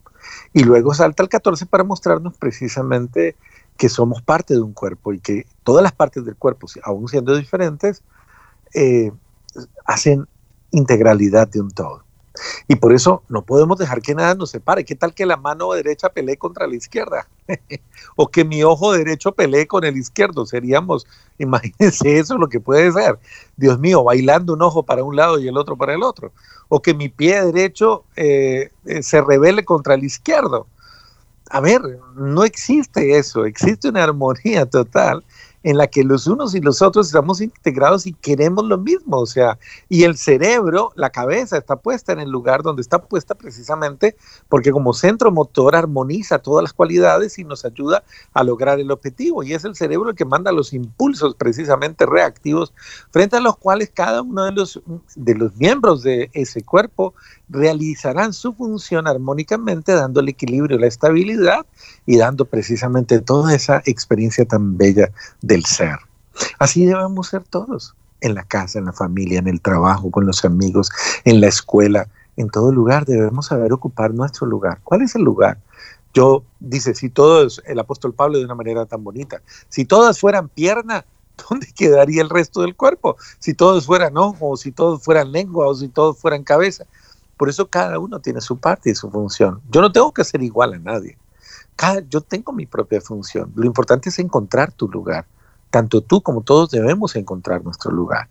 Y 0.53 0.65
luego 0.65 0.95
salta 0.95 1.23
el 1.23 1.29
14 1.29 1.67
para 1.67 1.85
mostrarnos 1.85 2.37
precisamente 2.39 3.37
que 3.77 3.89
somos 3.89 4.23
parte 4.23 4.55
de 4.55 4.61
un 4.61 4.73
cuerpo 4.73 5.13
y 5.13 5.19
que 5.19 5.47
todas 5.65 5.83
las 5.83 5.93
partes 5.93 6.25
del 6.25 6.37
cuerpo, 6.37 6.67
aún 6.85 7.09
siendo 7.09 7.37
diferentes, 7.37 8.03
eh, 8.75 9.13
hacen 9.85 10.27
integralidad 10.71 11.49
de 11.49 11.61
un 11.61 11.71
todo. 11.71 12.05
Y 12.67 12.77
por 12.77 12.93
eso 12.93 13.23
no 13.29 13.45
podemos 13.45 13.79
dejar 13.79 14.01
que 14.01 14.15
nada 14.15 14.35
nos 14.35 14.51
separe. 14.51 14.85
¿Qué 14.85 14.95
tal 14.95 15.15
que 15.15 15.27
la 15.27 15.37
mano 15.37 15.73
derecha 15.73 16.09
pelee 16.09 16.37
contra 16.37 16.67
la 16.67 16.75
izquierda? 16.75 17.29
o 18.17 18.29
que 18.29 18.45
mi 18.45 18.63
ojo 18.63 18.93
derecho 18.93 19.33
pelee 19.33 19.67
con 19.67 19.85
el 19.85 19.97
izquierdo. 19.97 20.47
Seríamos, 20.47 21.07
imagínense 21.39 22.19
eso 22.19 22.39
lo 22.39 22.49
que 22.49 22.61
puede 22.61 22.91
ser. 22.93 23.19
Dios 23.57 23.79
mío, 23.79 24.03
bailando 24.03 24.55
un 24.55 24.63
ojo 24.63 24.83
para 24.83 25.05
un 25.05 25.17
lado 25.17 25.39
y 25.39 25.49
el 25.49 25.59
otro 25.59 25.77
para 25.77 25.95
el 25.95 26.03
otro. 26.03 26.33
O 26.69 26.81
que 26.81 26.95
mi 26.95 27.09
pie 27.09 27.45
derecho 27.45 28.05
eh, 28.17 28.71
eh, 28.87 29.03
se 29.03 29.21
revele 29.21 29.65
contra 29.65 29.95
el 29.95 30.05
izquierdo. 30.05 30.67
A 31.51 31.61
ver, 31.61 31.83
no 32.17 32.45
existe 32.45 33.19
eso. 33.19 33.45
Existe 33.45 33.91
una 33.91 34.05
armonía 34.05 34.65
total 34.65 35.23
en 35.63 35.77
la 35.77 35.87
que 35.87 36.05
los 36.05 36.27
unos 36.27 36.55
y 36.55 36.61
los 36.61 36.83
otros 36.83 37.07
estamos 37.07 37.41
integrados 37.41 38.07
y 38.07 38.13
queremos 38.13 38.65
lo 38.65 38.79
mismo, 38.79 39.19
o 39.19 39.27
sea, 39.27 39.59
y 39.89 40.05
el 40.05 40.17
cerebro, 40.17 40.93
la 40.97 41.11
cabeza 41.11 41.57
está 41.57 41.77
puesta 41.77 42.13
en 42.13 42.21
el 42.21 42.31
lugar 42.31 42.63
donde 42.63 42.83
está 42.83 43.03
puesta 43.03 43.35
precisamente 43.35 44.17
porque 44.49 44.73
como 44.73 44.93
centro 44.93 45.31
motor 45.31 45.77
armoniza 45.77 46.39
todas 46.39 46.63
las 46.63 46.73
cualidades 46.73 47.39
y 47.39 47.45
nos 47.45 47.65
ayuda 47.65 48.05
a 48.33 48.45
lograr 48.45 48.81
el 48.81 48.91
objetivo, 48.91 49.43
y 49.43 49.55
es 49.55 49.65
el 49.65 49.75
cerebro 49.75 50.11
el 50.11 50.17
que 50.17 50.25
manda 50.25 50.53
los 50.53 50.73
impulsos 50.73 51.35
precisamente 51.35 52.07
reactivos 52.07 52.73
frente 53.11 53.37
a 53.37 53.41
los 53.41 53.57
cuales 53.57 53.91
cada 53.95 54.23
uno 54.23 54.45
de 54.45 54.53
los, 54.53 54.81
de 55.15 55.35
los 55.35 55.55
miembros 55.57 56.03
de 56.03 56.31
ese 56.33 56.63
cuerpo 56.63 57.15
realizarán 57.53 58.33
su 58.33 58.53
función 58.55 59.07
armónicamente, 59.07 59.93
dando 59.93 60.21
el 60.21 60.29
equilibrio, 60.29 60.79
la 60.79 60.87
estabilidad 60.87 61.67
y 62.07 62.17
dando 62.17 62.47
precisamente 62.47 63.21
toda 63.21 63.55
esa 63.55 63.83
experiencia 63.85 64.45
tan 64.45 64.77
bella 64.77 65.13
del 65.43 65.65
ser. 65.65 65.99
Así 66.59 66.87
debemos 66.87 67.29
ser 67.29 67.45
todos, 67.45 67.95
en 68.21 68.35
la 68.35 68.45
casa, 68.45 68.79
en 68.79 68.87
la 68.87 68.93
familia, 68.93 69.39
en 69.39 69.49
el 69.49 69.61
trabajo, 69.61 70.11
con 70.11 70.27
los 70.27 70.45
amigos, 70.45 70.91
en 71.25 71.41
la 71.41 71.49
escuela, 71.49 72.09
en 72.37 72.49
todo 72.49 72.73
lugar 72.73 73.05
debemos 73.05 73.47
saber 73.47 73.73
ocupar 73.73 74.15
nuestro 74.15 74.47
lugar. 74.47 74.81
¿Cuál 74.83 75.03
es 75.03 75.15
el 75.15 75.23
lugar? 75.23 75.59
Yo, 76.15 76.45
dice, 76.61 76.95
si 76.95 77.11
todos, 77.11 77.63
el 77.67 77.79
apóstol 77.79 78.15
Pablo 78.15 78.39
de 78.39 78.45
una 78.45 78.55
manera 78.55 78.87
tan 78.87 79.05
bonita, 79.05 79.43
si 79.69 79.85
todas 79.85 80.19
fueran 80.19 80.49
pierna, 80.49 81.05
¿dónde 81.49 81.69
quedaría 81.75 82.23
el 82.23 82.31
resto 82.31 82.63
del 82.63 82.77
cuerpo? 82.77 83.17
Si 83.39 83.55
todos 83.55 83.87
fueran 83.87 84.17
ojo, 84.17 84.57
si 84.57 84.73
todos 84.73 85.03
fueran 85.03 85.33
lengua, 85.33 85.69
o 85.69 85.75
si 85.75 85.89
todos 85.89 86.19
fueran 86.19 86.45
cabeza. 86.45 86.85
Por 87.43 87.49
eso 87.49 87.69
cada 87.69 87.99
uno 87.99 88.21
tiene 88.21 88.41
su 88.41 88.59
parte 88.59 88.91
y 88.91 88.95
su 88.95 89.11
función. 89.11 89.61
Yo 89.69 89.81
no 89.81 89.91
tengo 89.91 90.15
que 90.15 90.23
ser 90.23 90.45
igual 90.45 90.75
a 90.75 90.79
nadie. 90.79 91.19
Cada, 91.75 91.99
yo 91.99 92.21
tengo 92.21 92.53
mi 92.53 92.67
propia 92.67 93.01
función. 93.01 93.53
Lo 93.57 93.67
importante 93.67 94.11
es 94.11 94.21
encontrar 94.21 94.71
tu 94.71 94.87
lugar. 94.87 95.27
Tanto 95.69 96.03
tú 96.03 96.23
como 96.23 96.43
todos 96.43 96.71
debemos 96.71 97.17
encontrar 97.17 97.65
nuestro 97.65 97.91
lugar. 97.91 98.29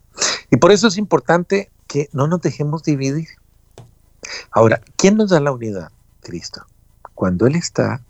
Y 0.50 0.56
por 0.56 0.72
eso 0.72 0.88
es 0.88 0.96
importante 0.96 1.70
que 1.86 2.08
no 2.14 2.26
nos 2.26 2.40
dejemos 2.40 2.84
dividir. 2.84 3.28
Ahora, 4.50 4.80
¿quién 4.96 5.16
nos 5.16 5.28
da 5.28 5.40
la 5.40 5.52
unidad? 5.52 5.92
Cristo. 6.22 6.64
Cuando 7.14 7.46
Él 7.46 7.54
está, 7.54 8.00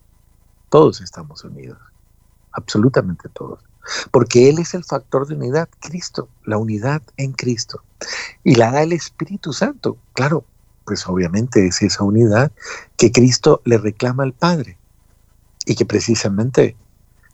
todos 0.68 1.00
estamos 1.00 1.42
unidos. 1.42 1.78
Absolutamente 2.52 3.28
todos. 3.28 3.58
Porque 4.12 4.48
Él 4.48 4.60
es 4.60 4.72
el 4.74 4.84
factor 4.84 5.26
de 5.26 5.34
unidad, 5.34 5.68
Cristo, 5.80 6.28
la 6.44 6.58
unidad 6.58 7.02
en 7.16 7.32
Cristo. 7.32 7.82
Y 8.44 8.54
la 8.54 8.70
da 8.70 8.84
el 8.84 8.92
Espíritu 8.92 9.52
Santo. 9.52 9.96
Claro, 10.12 10.44
pues 10.84 11.06
obviamente 11.06 11.66
es 11.66 11.82
esa 11.82 12.04
unidad 12.04 12.52
que 12.96 13.12
Cristo 13.12 13.60
le 13.64 13.78
reclama 13.78 14.22
al 14.22 14.32
Padre 14.32 14.78
y 15.66 15.74
que 15.74 15.86
precisamente 15.86 16.76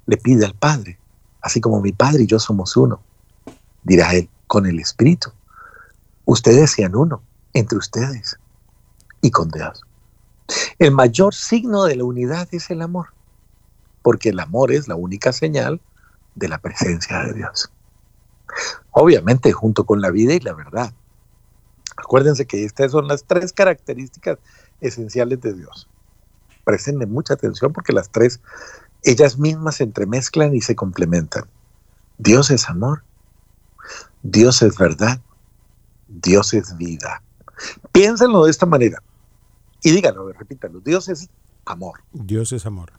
le 0.06 0.16
pide 0.16 0.46
al 0.46 0.54
Padre, 0.54 0.98
así 1.40 1.60
como 1.60 1.80
mi 1.80 1.92
Padre 1.92 2.24
y 2.24 2.26
yo 2.26 2.38
somos 2.38 2.76
uno, 2.76 3.00
dirá 3.82 4.14
Él, 4.14 4.28
con 4.46 4.66
el 4.66 4.80
Espíritu. 4.80 5.30
Ustedes 6.24 6.72
sean 6.72 6.94
uno 6.94 7.22
entre 7.52 7.78
ustedes 7.78 8.38
y 9.20 9.30
con 9.30 9.50
Dios. 9.50 9.82
El 10.78 10.92
mayor 10.92 11.34
signo 11.34 11.84
de 11.84 11.96
la 11.96 12.04
unidad 12.04 12.48
es 12.52 12.70
el 12.70 12.82
amor, 12.82 13.08
porque 14.02 14.30
el 14.30 14.40
amor 14.40 14.72
es 14.72 14.88
la 14.88 14.94
única 14.94 15.32
señal 15.32 15.80
de 16.34 16.48
la 16.48 16.58
presencia 16.58 17.24
de 17.24 17.34
Dios. 17.34 17.70
Obviamente 18.90 19.52
junto 19.52 19.84
con 19.84 20.00
la 20.00 20.10
vida 20.10 20.34
y 20.34 20.40
la 20.40 20.54
verdad. 20.54 20.92
Acuérdense 21.98 22.46
que 22.46 22.64
estas 22.64 22.92
son 22.92 23.08
las 23.08 23.24
tres 23.24 23.52
características 23.52 24.38
esenciales 24.80 25.40
de 25.40 25.54
Dios. 25.54 25.88
Presten 26.64 26.98
mucha 27.10 27.34
atención 27.34 27.72
porque 27.72 27.92
las 27.92 28.10
tres, 28.10 28.40
ellas 29.02 29.38
mismas 29.38 29.76
se 29.76 29.84
entremezclan 29.84 30.54
y 30.54 30.60
se 30.60 30.76
complementan. 30.76 31.44
Dios 32.18 32.50
es 32.50 32.68
amor, 32.68 33.02
Dios 34.22 34.62
es 34.62 34.76
verdad, 34.76 35.20
Dios 36.08 36.54
es 36.54 36.76
vida. 36.76 37.22
Piénsenlo 37.92 38.44
de 38.44 38.50
esta 38.50 38.66
manera 38.66 39.02
y 39.82 39.90
díganlo, 39.90 40.32
repítanlo. 40.32 40.80
Dios 40.80 41.08
es 41.08 41.28
amor. 41.64 42.00
Dios 42.12 42.52
es 42.52 42.66
amor. 42.66 42.92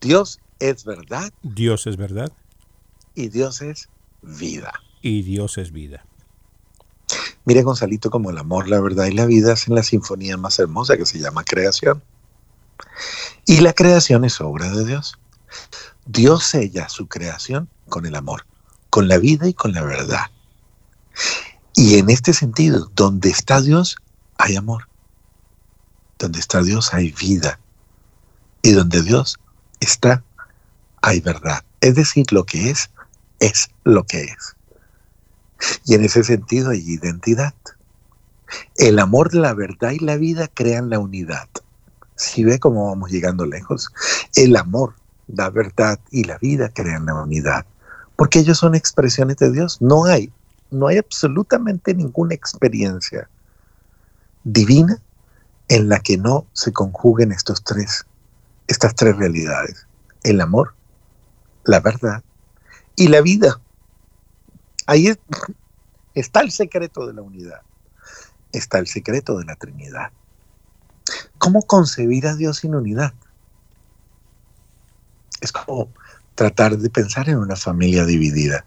Dios 0.00 0.40
es 0.58 0.84
verdad. 0.84 1.32
Dios 1.42 1.86
es 1.86 1.96
verdad. 1.96 2.32
Y 3.14 3.28
Dios 3.28 3.62
es 3.62 3.88
vida. 4.22 4.72
Y 5.02 5.22
Dios 5.22 5.58
es 5.58 5.72
vida. 5.72 6.04
Mire, 7.46 7.62
Gonzalito, 7.62 8.10
como 8.10 8.30
el 8.30 8.38
amor, 8.38 8.68
la 8.68 8.80
verdad 8.80 9.06
y 9.06 9.12
la 9.12 9.24
vida 9.24 9.52
hacen 9.52 9.76
la 9.76 9.84
sinfonía 9.84 10.36
más 10.36 10.58
hermosa 10.58 10.96
que 10.96 11.06
se 11.06 11.20
llama 11.20 11.44
creación. 11.44 12.02
Y 13.46 13.60
la 13.60 13.72
creación 13.72 14.24
es 14.24 14.40
obra 14.40 14.68
de 14.70 14.84
Dios. 14.84 15.16
Dios 16.06 16.42
sella 16.42 16.88
su 16.88 17.06
creación 17.06 17.68
con 17.88 18.04
el 18.04 18.16
amor, 18.16 18.44
con 18.90 19.06
la 19.06 19.18
vida 19.18 19.46
y 19.46 19.54
con 19.54 19.72
la 19.72 19.84
verdad. 19.84 20.26
Y 21.76 21.98
en 21.98 22.10
este 22.10 22.32
sentido, 22.32 22.90
donde 22.96 23.30
está 23.30 23.60
Dios, 23.60 23.96
hay 24.38 24.56
amor. 24.56 24.88
Donde 26.18 26.40
está 26.40 26.62
Dios, 26.62 26.94
hay 26.94 27.12
vida. 27.12 27.60
Y 28.62 28.72
donde 28.72 29.02
Dios 29.02 29.38
está, 29.78 30.24
hay 31.00 31.20
verdad. 31.20 31.62
Es 31.80 31.94
decir, 31.94 32.32
lo 32.32 32.44
que 32.44 32.70
es, 32.70 32.90
es 33.38 33.70
lo 33.84 34.02
que 34.02 34.22
es. 34.24 34.55
Y 35.84 35.94
en 35.94 36.04
ese 36.04 36.24
sentido 36.24 36.70
hay 36.70 36.80
identidad. 36.80 37.54
El 38.76 38.98
amor, 38.98 39.34
la 39.34 39.54
verdad 39.54 39.92
y 39.92 39.98
la 39.98 40.16
vida 40.16 40.48
crean 40.52 40.90
la 40.90 40.98
unidad. 40.98 41.48
Si 42.14 42.44
ve 42.44 42.58
cómo 42.58 42.88
vamos 42.88 43.10
llegando 43.10 43.44
lejos, 43.44 43.90
el 44.34 44.56
amor, 44.56 44.94
la 45.26 45.50
verdad 45.50 45.98
y 46.10 46.24
la 46.24 46.38
vida 46.38 46.70
crean 46.72 47.06
la 47.06 47.14
unidad. 47.14 47.66
Porque 48.16 48.38
ellos 48.38 48.58
son 48.58 48.74
expresiones 48.74 49.36
de 49.36 49.52
Dios. 49.52 49.82
No 49.82 50.04
hay, 50.04 50.32
no 50.70 50.86
hay 50.86 50.98
absolutamente 50.98 51.94
ninguna 51.94 52.34
experiencia 52.34 53.28
divina 54.44 54.98
en 55.68 55.88
la 55.88 55.98
que 55.98 56.16
no 56.16 56.46
se 56.52 56.72
conjuguen 56.72 57.32
estos 57.32 57.62
tres, 57.62 58.06
estas 58.68 58.94
tres 58.94 59.16
realidades. 59.16 59.86
El 60.22 60.40
amor, 60.40 60.74
la 61.64 61.80
verdad 61.80 62.22
y 62.96 63.08
la 63.08 63.20
vida. 63.20 63.60
Ahí 64.86 65.12
está 66.14 66.40
el 66.40 66.50
secreto 66.50 67.06
de 67.06 67.14
la 67.14 67.22
unidad. 67.22 67.60
Está 68.52 68.78
el 68.78 68.86
secreto 68.86 69.38
de 69.38 69.44
la 69.44 69.56
Trinidad. 69.56 70.12
¿Cómo 71.38 71.62
concebir 71.62 72.26
a 72.26 72.34
Dios 72.34 72.58
sin 72.58 72.74
unidad? 72.74 73.12
Es 75.40 75.52
como 75.52 75.88
tratar 76.34 76.78
de 76.78 76.90
pensar 76.90 77.28
en 77.28 77.38
una 77.38 77.56
familia 77.56 78.04
dividida. 78.04 78.64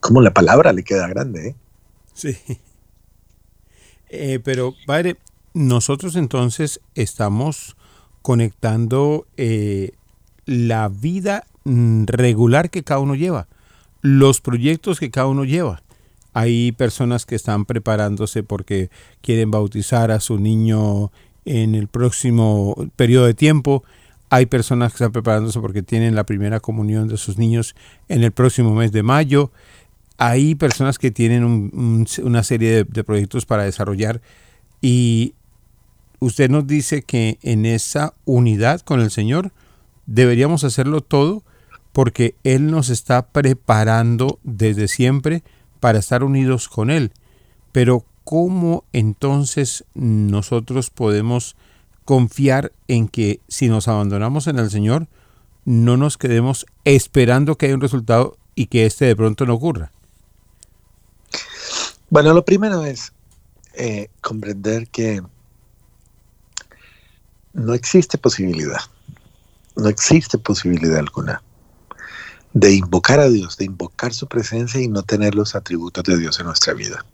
Como 0.00 0.20
la 0.20 0.32
palabra 0.32 0.72
le 0.72 0.84
queda 0.84 1.08
grande, 1.08 1.48
¿eh? 1.48 1.56
Sí. 2.14 2.38
Eh, 4.12 4.40
pero, 4.42 4.74
padre, 4.86 5.18
nosotros 5.54 6.16
entonces 6.16 6.80
estamos 6.96 7.76
conectando 8.22 9.26
eh, 9.36 9.92
la 10.46 10.88
vida 10.88 11.46
mm, 11.64 12.06
regular 12.06 12.70
que 12.70 12.82
cada 12.82 12.98
uno 12.98 13.14
lleva, 13.14 13.46
los 14.02 14.40
proyectos 14.40 15.00
que 15.00 15.10
cada 15.10 15.26
uno 15.26 15.44
lleva. 15.44 15.82
Hay 16.32 16.72
personas 16.72 17.26
que 17.26 17.34
están 17.34 17.64
preparándose 17.64 18.42
porque 18.42 18.90
quieren 19.20 19.50
bautizar 19.50 20.10
a 20.10 20.20
su 20.20 20.38
niño 20.38 21.10
en 21.44 21.74
el 21.74 21.88
próximo 21.88 22.76
periodo 22.96 23.26
de 23.26 23.34
tiempo. 23.34 23.82
Hay 24.28 24.46
personas 24.46 24.92
que 24.92 24.96
están 24.96 25.12
preparándose 25.12 25.60
porque 25.60 25.82
tienen 25.82 26.14
la 26.14 26.24
primera 26.24 26.60
comunión 26.60 27.08
de 27.08 27.16
sus 27.16 27.36
niños 27.36 27.74
en 28.08 28.22
el 28.22 28.30
próximo 28.30 28.74
mes 28.74 28.92
de 28.92 29.02
mayo. 29.02 29.50
Hay 30.18 30.54
personas 30.54 30.98
que 30.98 31.10
tienen 31.10 31.70
una 32.22 32.42
serie 32.44 32.84
de 32.84 33.04
proyectos 33.04 33.46
para 33.46 33.64
desarrollar 33.64 34.20
y 34.80 35.34
usted 36.20 36.50
nos 36.50 36.66
dice 36.66 37.02
que 37.02 37.38
en 37.42 37.66
esa 37.66 38.14
unidad 38.24 38.82
con 38.82 39.00
el 39.00 39.10
Señor 39.10 39.52
deberíamos 40.06 40.62
hacerlo 40.62 41.00
todo 41.00 41.42
porque 41.92 42.34
Él 42.44 42.70
nos 42.70 42.88
está 42.88 43.26
preparando 43.28 44.38
desde 44.42 44.88
siempre 44.88 45.42
para 45.80 45.98
estar 45.98 46.22
unidos 46.22 46.68
con 46.68 46.90
Él. 46.90 47.12
Pero 47.72 48.04
¿cómo 48.24 48.84
entonces 48.92 49.84
nosotros 49.94 50.90
podemos 50.90 51.56
confiar 52.04 52.72
en 52.88 53.08
que 53.08 53.40
si 53.48 53.68
nos 53.68 53.88
abandonamos 53.88 54.46
en 54.46 54.58
el 54.58 54.70
Señor, 54.70 55.08
no 55.64 55.96
nos 55.96 56.16
quedemos 56.16 56.66
esperando 56.84 57.56
que 57.56 57.66
haya 57.66 57.74
un 57.74 57.80
resultado 57.80 58.36
y 58.54 58.66
que 58.66 58.86
este 58.86 59.04
de 59.04 59.16
pronto 59.16 59.46
no 59.46 59.54
ocurra? 59.54 59.92
Bueno, 62.08 62.34
lo 62.34 62.44
primero 62.44 62.84
es 62.84 63.12
eh, 63.74 64.08
comprender 64.20 64.88
que 64.88 65.22
no 67.52 67.74
existe 67.74 68.18
posibilidad, 68.18 68.80
no 69.76 69.88
existe 69.88 70.38
posibilidad 70.38 70.98
alguna 70.98 71.42
de 72.52 72.74
invocar 72.74 73.20
a 73.20 73.28
Dios, 73.28 73.56
de 73.56 73.64
invocar 73.64 74.12
su 74.12 74.26
presencia 74.26 74.80
y 74.80 74.88
no 74.88 75.02
tener 75.02 75.34
los 75.34 75.54
atributos 75.54 76.04
de 76.04 76.18
Dios 76.18 76.38
en 76.40 76.46
nuestra 76.46 76.74
vida. 76.74 77.04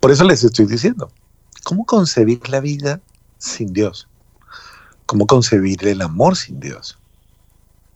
Por 0.00 0.10
eso 0.10 0.24
les 0.24 0.44
estoy 0.44 0.66
diciendo, 0.66 1.10
¿cómo 1.64 1.84
concebir 1.84 2.48
la 2.48 2.60
vida 2.60 3.00
sin 3.38 3.72
Dios? 3.72 4.08
¿Cómo 5.06 5.26
concebir 5.26 5.86
el 5.86 6.02
amor 6.02 6.36
sin 6.36 6.60
Dios? 6.60 6.98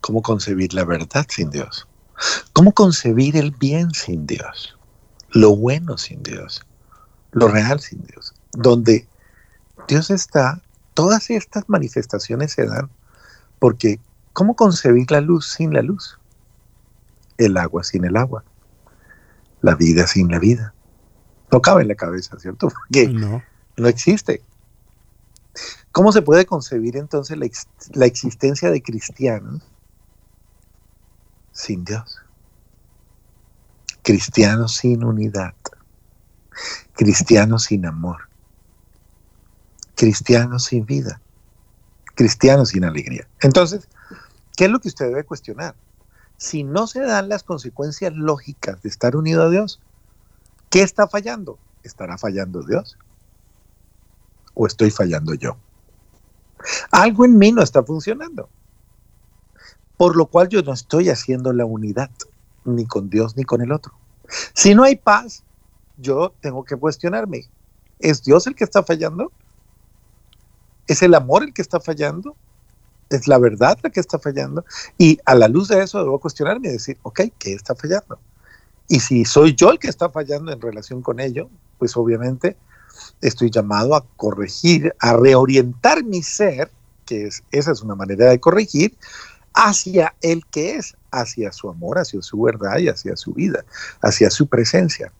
¿Cómo 0.01 0.21
concebir 0.21 0.73
la 0.73 0.83
verdad 0.83 1.25
sin 1.29 1.49
Dios? 1.49 1.87
¿Cómo 2.51 2.73
concebir 2.73 3.37
el 3.37 3.51
bien 3.51 3.91
sin 3.93 4.27
Dios? 4.27 4.77
Lo 5.29 5.55
bueno 5.55 5.97
sin 5.97 6.21
Dios, 6.21 6.61
lo 7.31 7.47
real 7.47 7.79
sin 7.79 8.03
Dios. 8.05 8.33
Donde 8.51 9.07
Dios 9.87 10.09
está, 10.09 10.61
todas 10.93 11.29
estas 11.29 11.67
manifestaciones 11.69 12.51
se 12.51 12.65
dan 12.65 12.89
porque 13.59 13.99
¿cómo 14.33 14.55
concebir 14.55 15.11
la 15.11 15.21
luz 15.21 15.47
sin 15.47 15.73
la 15.73 15.81
luz? 15.81 16.19
El 17.37 17.57
agua 17.57 17.83
sin 17.83 18.05
el 18.05 18.17
agua. 18.17 18.43
La 19.61 19.75
vida 19.75 20.07
sin 20.07 20.29
la 20.29 20.39
vida. 20.39 20.73
No 21.51 21.61
cabe 21.61 21.83
en 21.83 21.87
la 21.87 21.95
cabeza, 21.95 22.37
¿cierto? 22.39 22.67
Porque 22.69 23.07
no, 23.07 23.41
no 23.77 23.87
existe. 23.87 24.43
¿Cómo 25.91 26.11
se 26.11 26.23
puede 26.23 26.45
concebir 26.45 26.97
entonces 26.97 27.37
la, 27.37 27.45
ex 27.45 27.67
la 27.93 28.07
existencia 28.07 28.71
de 28.71 28.81
cristianos 28.81 29.61
sin 31.51 31.85
Dios? 31.85 32.19
Cristianos 34.01 34.73
sin 34.75 35.03
unidad. 35.03 35.53
Cristianos 36.93 37.63
sin 37.63 37.85
amor. 37.85 38.27
Cristianos 39.95 40.65
sin 40.65 40.85
vida. 40.85 41.21
cristiano 42.15 42.65
sin 42.65 42.83
alegría. 42.83 43.27
Entonces, 43.41 43.87
¿qué 44.55 44.65
es 44.65 44.71
lo 44.71 44.79
que 44.79 44.87
usted 44.87 45.07
debe 45.07 45.23
cuestionar? 45.23 45.75
Si 46.37 46.63
no 46.63 46.87
se 46.87 47.01
dan 47.01 47.29
las 47.29 47.43
consecuencias 47.43 48.13
lógicas 48.13 48.81
de 48.81 48.89
estar 48.89 49.15
unido 49.15 49.43
a 49.43 49.49
Dios, 49.49 49.79
¿qué 50.69 50.81
está 50.81 51.07
fallando? 51.07 51.57
¿Estará 51.83 52.17
fallando 52.17 52.63
Dios? 52.63 52.97
¿O 54.53 54.67
estoy 54.67 54.91
fallando 54.91 55.33
yo? 55.33 55.57
Algo 56.91 57.25
en 57.25 57.37
mí 57.37 57.51
no 57.51 57.61
está 57.61 57.83
funcionando. 57.83 58.49
Por 59.97 60.15
lo 60.15 60.25
cual 60.25 60.49
yo 60.49 60.61
no 60.63 60.73
estoy 60.73 61.09
haciendo 61.09 61.53
la 61.53 61.65
unidad, 61.65 62.09
ni 62.65 62.85
con 62.85 63.09
Dios 63.09 63.35
ni 63.37 63.43
con 63.43 63.61
el 63.61 63.71
otro. 63.71 63.93
Si 64.53 64.73
no 64.73 64.83
hay 64.83 64.95
paz, 64.95 65.43
yo 65.97 66.33
tengo 66.41 66.63
que 66.63 66.75
cuestionarme. 66.75 67.49
¿Es 67.99 68.23
Dios 68.23 68.47
el 68.47 68.55
que 68.55 68.63
está 68.63 68.83
fallando? 68.83 69.31
¿Es 70.87 71.01
el 71.01 71.13
amor 71.13 71.43
el 71.43 71.53
que 71.53 71.61
está 71.61 71.79
fallando? 71.79 72.35
¿Es 73.09 73.27
la 73.27 73.37
verdad 73.37 73.77
la 73.83 73.89
que 73.89 73.99
está 73.99 74.19
fallando? 74.19 74.65
Y 74.97 75.19
a 75.25 75.35
la 75.35 75.47
luz 75.47 75.67
de 75.67 75.81
eso 75.83 75.99
debo 75.99 76.19
cuestionarme 76.19 76.69
y 76.69 76.71
decir, 76.71 76.97
ok, 77.03 77.21
¿qué 77.37 77.53
está 77.53 77.75
fallando? 77.75 78.19
Y 78.87 78.99
si 78.99 79.25
soy 79.25 79.55
yo 79.55 79.71
el 79.71 79.79
que 79.79 79.87
está 79.87 80.09
fallando 80.09 80.51
en 80.51 80.61
relación 80.61 81.01
con 81.01 81.19
ello, 81.19 81.49
pues 81.77 81.95
obviamente 81.95 82.57
estoy 83.21 83.49
llamado 83.49 83.95
a 83.95 84.05
corregir, 84.15 84.93
a 84.99 85.13
reorientar 85.13 86.03
mi 86.03 86.21
ser, 86.21 86.71
que 87.05 87.27
es, 87.27 87.43
esa 87.51 87.71
es 87.71 87.81
una 87.81 87.95
manera 87.95 88.29
de 88.29 88.39
corregir, 88.39 88.95
hacia 89.53 90.15
el 90.21 90.45
que 90.47 90.75
es, 90.75 90.95
hacia 91.11 91.51
su 91.51 91.69
amor, 91.69 91.99
hacia 91.99 92.21
su 92.21 92.41
verdad 92.41 92.79
y 92.79 92.89
hacia 92.89 93.15
su 93.15 93.33
vida, 93.33 93.63
hacia 94.01 94.29
su 94.29 94.47
presencia. 94.47 95.11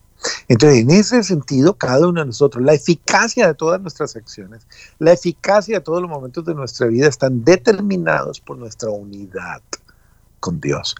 Entonces, 0.48 0.80
en 0.80 0.92
ese 0.92 1.24
sentido, 1.24 1.76
cada 1.76 2.08
uno 2.08 2.22
de 2.22 2.28
nosotros, 2.28 2.64
la 2.64 2.74
eficacia 2.74 3.48
de 3.48 3.54
todas 3.54 3.82
nuestras 3.82 4.16
acciones, 4.16 4.68
la 5.00 5.12
eficacia 5.12 5.80
de 5.80 5.84
todos 5.84 6.02
los 6.02 6.10
momentos 6.10 6.46
de 6.46 6.56
nuestra 6.56 6.88
vida 6.88 7.08
están 7.08 7.44
determinados 7.44 8.40
por 8.40 8.58
nuestra 8.58 8.90
unidad 8.90 9.62
con 10.40 10.60
Dios. 10.60 10.96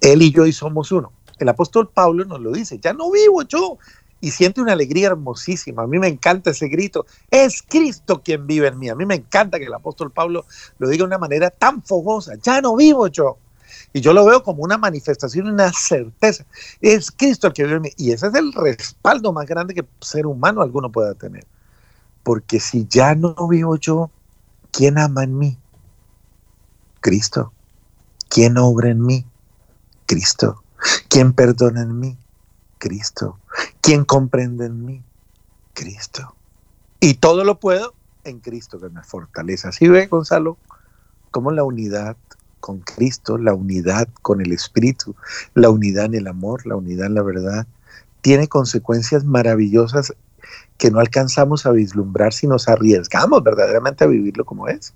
Él 0.00 0.22
y 0.22 0.32
yo 0.32 0.46
y 0.46 0.52
somos 0.52 0.92
uno. 0.92 1.12
El 1.38 1.48
apóstol 1.48 1.88
Pablo 1.88 2.24
nos 2.24 2.40
lo 2.40 2.52
dice, 2.52 2.78
ya 2.78 2.92
no 2.92 3.10
vivo 3.10 3.42
yo, 3.42 3.78
y 4.20 4.30
siente 4.30 4.60
una 4.60 4.74
alegría 4.74 5.08
hermosísima. 5.08 5.82
A 5.82 5.86
mí 5.86 5.98
me 5.98 6.08
encanta 6.08 6.50
ese 6.50 6.68
grito. 6.68 7.06
Es 7.30 7.62
Cristo 7.62 8.22
quien 8.22 8.46
vive 8.46 8.68
en 8.68 8.78
mí. 8.78 8.88
A 8.88 8.94
mí 8.94 9.06
me 9.06 9.14
encanta 9.14 9.58
que 9.58 9.64
el 9.64 9.74
apóstol 9.74 10.12
Pablo 10.12 10.44
lo 10.78 10.88
diga 10.88 11.02
de 11.02 11.06
una 11.06 11.18
manera 11.18 11.50
tan 11.50 11.82
fogosa. 11.82 12.34
Ya 12.42 12.60
no 12.60 12.76
vivo 12.76 13.06
yo. 13.06 13.38
Y 13.92 14.00
yo 14.00 14.12
lo 14.12 14.24
veo 14.24 14.42
como 14.42 14.62
una 14.62 14.78
manifestación, 14.78 15.48
una 15.48 15.72
certeza. 15.72 16.44
Es 16.80 17.10
Cristo 17.10 17.48
el 17.48 17.52
que 17.52 17.64
vive 17.64 17.76
en 17.76 17.82
mí. 17.82 17.90
Y 17.96 18.12
ese 18.12 18.28
es 18.28 18.34
el 18.34 18.52
respaldo 18.52 19.32
más 19.32 19.46
grande 19.46 19.74
que 19.74 19.84
ser 20.00 20.26
humano 20.26 20.62
alguno 20.62 20.90
pueda 20.90 21.14
tener. 21.14 21.46
Porque 22.22 22.60
si 22.60 22.86
ya 22.88 23.14
no 23.14 23.34
vivo 23.48 23.76
yo, 23.76 24.10
¿quién 24.70 24.98
ama 24.98 25.24
en 25.24 25.38
mí? 25.38 25.58
Cristo. 27.00 27.52
¿Quién 28.28 28.58
obra 28.58 28.90
en 28.90 29.04
mí? 29.04 29.26
Cristo. 30.06 30.62
¿Quién 31.08 31.32
perdona 31.32 31.82
en 31.82 31.98
mí? 31.98 32.16
Cristo. 32.78 33.38
¿Quién 33.80 34.04
comprende 34.04 34.66
en 34.66 34.84
mí? 34.84 35.02
Cristo. 35.74 36.34
Y 37.00 37.14
todo 37.14 37.44
lo 37.44 37.58
puedo 37.58 37.94
en 38.24 38.40
Cristo 38.40 38.78
que 38.80 38.88
me 38.90 39.02
fortalece. 39.02 39.68
Así 39.68 39.88
ve, 39.88 40.06
Gonzalo, 40.06 40.58
como 41.30 41.50
la 41.50 41.64
unidad 41.64 42.16
con 42.60 42.80
Cristo, 42.80 43.38
la 43.38 43.54
unidad 43.54 44.08
con 44.22 44.40
el 44.40 44.52
Espíritu, 44.52 45.14
la 45.54 45.70
unidad 45.70 46.06
en 46.06 46.14
el 46.14 46.26
amor, 46.26 46.66
la 46.66 46.76
unidad 46.76 47.06
en 47.06 47.14
la 47.14 47.22
verdad, 47.22 47.66
tiene 48.20 48.48
consecuencias 48.48 49.24
maravillosas 49.24 50.14
que 50.78 50.90
no 50.90 51.00
alcanzamos 51.00 51.66
a 51.66 51.72
vislumbrar 51.72 52.32
si 52.32 52.46
nos 52.46 52.68
arriesgamos 52.68 53.42
verdaderamente 53.42 54.04
a 54.04 54.06
vivirlo 54.06 54.44
como 54.44 54.68
es. 54.68 54.94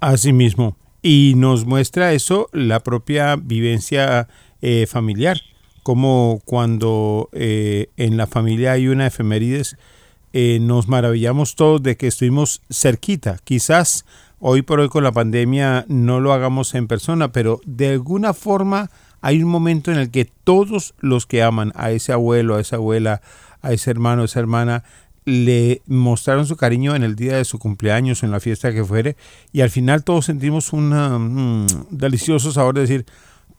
Así 0.00 0.32
mismo. 0.32 0.76
Y 1.02 1.34
nos 1.36 1.66
muestra 1.66 2.12
eso 2.12 2.48
la 2.52 2.80
propia 2.80 3.36
vivencia 3.36 4.28
eh, 4.60 4.86
familiar 4.86 5.38
como 5.82 6.40
cuando 6.44 7.28
eh, 7.32 7.88
en 7.96 8.16
la 8.16 8.26
familia 8.26 8.72
hay 8.72 8.88
una 8.88 9.06
efemérides, 9.06 9.76
eh, 10.32 10.58
nos 10.60 10.88
maravillamos 10.88 11.56
todos 11.56 11.82
de 11.82 11.96
que 11.96 12.06
estuvimos 12.06 12.62
cerquita. 12.70 13.38
Quizás 13.44 14.04
hoy 14.44 14.62
por 14.62 14.80
hoy 14.80 14.88
con 14.88 15.04
la 15.04 15.12
pandemia 15.12 15.86
no 15.88 16.18
lo 16.18 16.32
hagamos 16.32 16.74
en 16.74 16.88
persona, 16.88 17.30
pero 17.30 17.60
de 17.64 17.90
alguna 17.90 18.34
forma 18.34 18.90
hay 19.20 19.40
un 19.40 19.48
momento 19.48 19.92
en 19.92 19.98
el 19.98 20.10
que 20.10 20.24
todos 20.24 20.94
los 20.98 21.26
que 21.26 21.44
aman 21.44 21.72
a 21.76 21.92
ese 21.92 22.12
abuelo, 22.12 22.56
a 22.56 22.60
esa 22.60 22.76
abuela, 22.76 23.22
a 23.62 23.72
ese 23.72 23.92
hermano, 23.92 24.22
a 24.22 24.24
esa 24.24 24.40
hermana, 24.40 24.82
le 25.24 25.80
mostraron 25.86 26.44
su 26.44 26.56
cariño 26.56 26.96
en 26.96 27.04
el 27.04 27.14
día 27.14 27.36
de 27.36 27.44
su 27.44 27.60
cumpleaños, 27.60 28.24
en 28.24 28.32
la 28.32 28.40
fiesta 28.40 28.72
que 28.72 28.84
fuere, 28.84 29.16
y 29.52 29.60
al 29.60 29.70
final 29.70 30.02
todos 30.02 30.24
sentimos 30.24 30.72
un 30.72 30.90
mm, 30.90 31.66
delicioso 31.90 32.50
sabor 32.50 32.74
de 32.74 32.80
decir, 32.80 33.06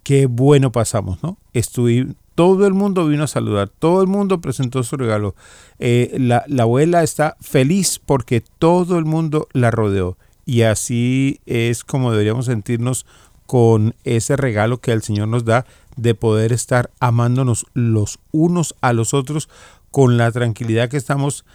qué 0.04 0.26
bueno 0.26 0.74
pasamos, 0.74 1.24
¿no? 1.24 1.38
Estuve, 1.54 2.08
todo 2.36 2.68
el 2.68 2.74
mundo 2.74 3.08
vino 3.08 3.24
a 3.24 3.28
saludar, 3.28 3.70
todo 3.70 4.02
el 4.02 4.08
mundo 4.08 4.42
presentó 4.42 4.84
su 4.84 4.98
regalo. 4.98 5.34
Eh, 5.80 6.14
la, 6.20 6.44
la, 6.48 6.64
abuela 6.64 7.04
está 7.04 7.38
feliz 7.40 8.02
porque 8.06 8.44
todo 8.60 8.98
el 8.98 9.06
mundo 9.06 9.48
la 9.54 9.72
rodeó. 9.72 10.18
Y 10.46 10.64
así 10.64 11.40
es 11.46 11.84
como 11.84 12.12
deberíamos 12.12 12.46
sentirnos 12.46 13.06
con 13.46 13.96
ese 14.04 14.36
regalo 14.36 14.80
que 14.80 14.92
el 14.92 15.04
Señor 15.04 15.28
nos 15.28 15.46
da 15.46 15.66
de 15.96 16.16
poder 16.16 16.52
estar 16.52 16.92
amándonos 17.00 17.66
los 17.74 18.20
unos 18.32 18.76
a 18.82 18.94
los 18.94 19.14
otros 19.14 19.50
con 19.92 20.18
la 20.18 20.32
tranquilidad 20.32 20.90
que 20.90 20.98
estamos 20.98 21.46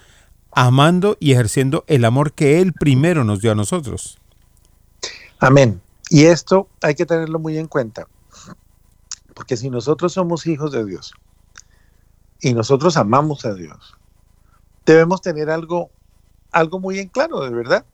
amando 0.53 1.16
y 1.20 1.32
ejerciendo 1.32 1.84
el 1.86 2.05
amor 2.05 2.32
que 2.32 2.61
Él 2.61 2.72
primero 2.72 3.24
nos 3.24 3.41
dio 3.41 3.53
a 3.53 3.57
nosotros. 3.57 4.18
Amén. 5.41 5.80
Y 6.11 6.24
esto 6.24 6.68
hay 6.80 6.95
que 6.95 7.07
tenerlo 7.07 7.39
muy 7.39 7.59
en 7.59 7.66
cuenta. 7.66 8.07
Porque 9.34 9.57
si 9.57 9.70
nosotros 9.70 10.12
somos 10.12 10.47
hijos 10.47 10.72
de 10.72 10.84
Dios 10.84 11.12
y 12.41 12.55
nosotros 12.55 12.97
amamos 12.97 13.45
a 13.45 13.55
Dios, 13.55 13.97
debemos 14.84 15.20
tener 15.20 15.51
algo, 15.51 15.91
algo 16.51 16.80
muy 16.80 16.99
en 16.99 17.09
claro, 17.09 17.41
de 17.41 17.51
verdad. 17.51 17.84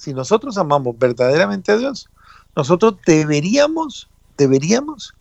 Si 0.00 0.14
nosotros 0.14 0.56
amamos 0.58 0.98
verdaderamente 0.98 1.72
a 1.72 1.76
Dios, 1.76 2.08
nosotros 2.56 2.96
deberíamos, 3.06 4.08
deberíamos, 4.36 5.14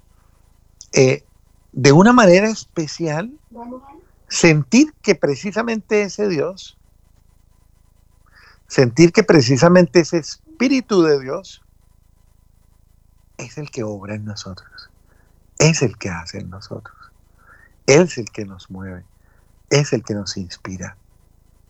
eh, 0.94 1.24
de 1.72 1.92
una 1.92 2.14
manera 2.14 2.48
especial, 2.50 3.32
sentir 4.28 4.94
que 5.02 5.16
precisamente 5.16 6.04
ese 6.04 6.28
Dios, 6.28 6.78
sentir 8.68 9.12
que 9.12 9.24
precisamente 9.24 10.00
ese 10.00 10.18
Espíritu 10.18 11.04
de 11.04 11.20
Dios 11.20 11.62
es 13.38 13.58
el 13.58 13.70
que 13.72 13.84
obra 13.84 14.16
en 14.16 14.26
nosotros 14.26 14.90
es 15.60 15.82
el 15.82 15.98
que 15.98 16.10
hace 16.10 16.40
en 16.40 16.50
nosotros. 16.50 16.96
Es 17.86 18.18
el 18.18 18.30
que 18.32 18.46
nos 18.46 18.72
mueve, 18.72 19.04
es 19.70 19.94
el 19.94 20.04
que 20.04 20.14
nos 20.14 20.38
inspira, 20.38 20.96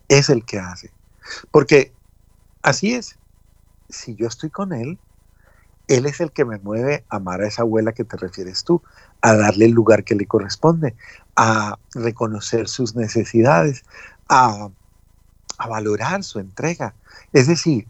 es 0.08 0.30
el 0.30 0.46
que 0.46 0.60
hace. 0.60 0.92
Porque 1.52 1.92
así 2.62 2.94
es, 2.94 3.18
si 3.90 4.16
yo 4.16 4.28
estoy 4.28 4.50
con 4.50 4.74
Él, 4.74 5.00
Él 5.88 6.06
es 6.06 6.20
el 6.20 6.32
que 6.32 6.46
me 6.46 6.60
mueve 6.60 7.06
a 7.10 7.18
amar 7.18 7.42
a 7.42 7.48
esa 7.48 7.64
abuela 7.64 7.94
que 7.94 8.04
te 8.04 8.18
refieres 8.18 8.64
tú, 8.64 8.82
a 9.22 9.36
darle 9.36 9.66
el 9.66 9.72
lugar 9.72 10.04
que 10.04 10.16
le 10.16 10.26
corresponde, 10.26 10.96
a 11.36 11.78
reconocer 11.94 12.68
sus 12.68 12.96
necesidades, 12.96 13.84
a, 14.28 14.70
a 15.58 15.68
valorar 15.68 16.24
su 16.24 16.40
entrega. 16.40 16.94
Es 17.34 17.48
decir, 17.48 17.88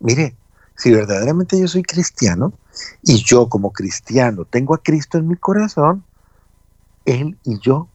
mire, 0.00 0.36
si 0.76 0.90
verdaderamente 0.90 1.58
yo 1.60 1.68
soy 1.68 1.82
cristiano 1.82 2.52
y 3.02 3.22
yo 3.22 3.48
como 3.48 3.72
cristiano 3.72 4.44
tengo 4.44 4.74
a 4.74 4.82
Cristo 4.82 5.18
en 5.18 5.28
mi 5.28 5.36
corazón, 5.36 6.04
Él 7.04 7.38
y 7.44 7.58
yo 7.60 7.88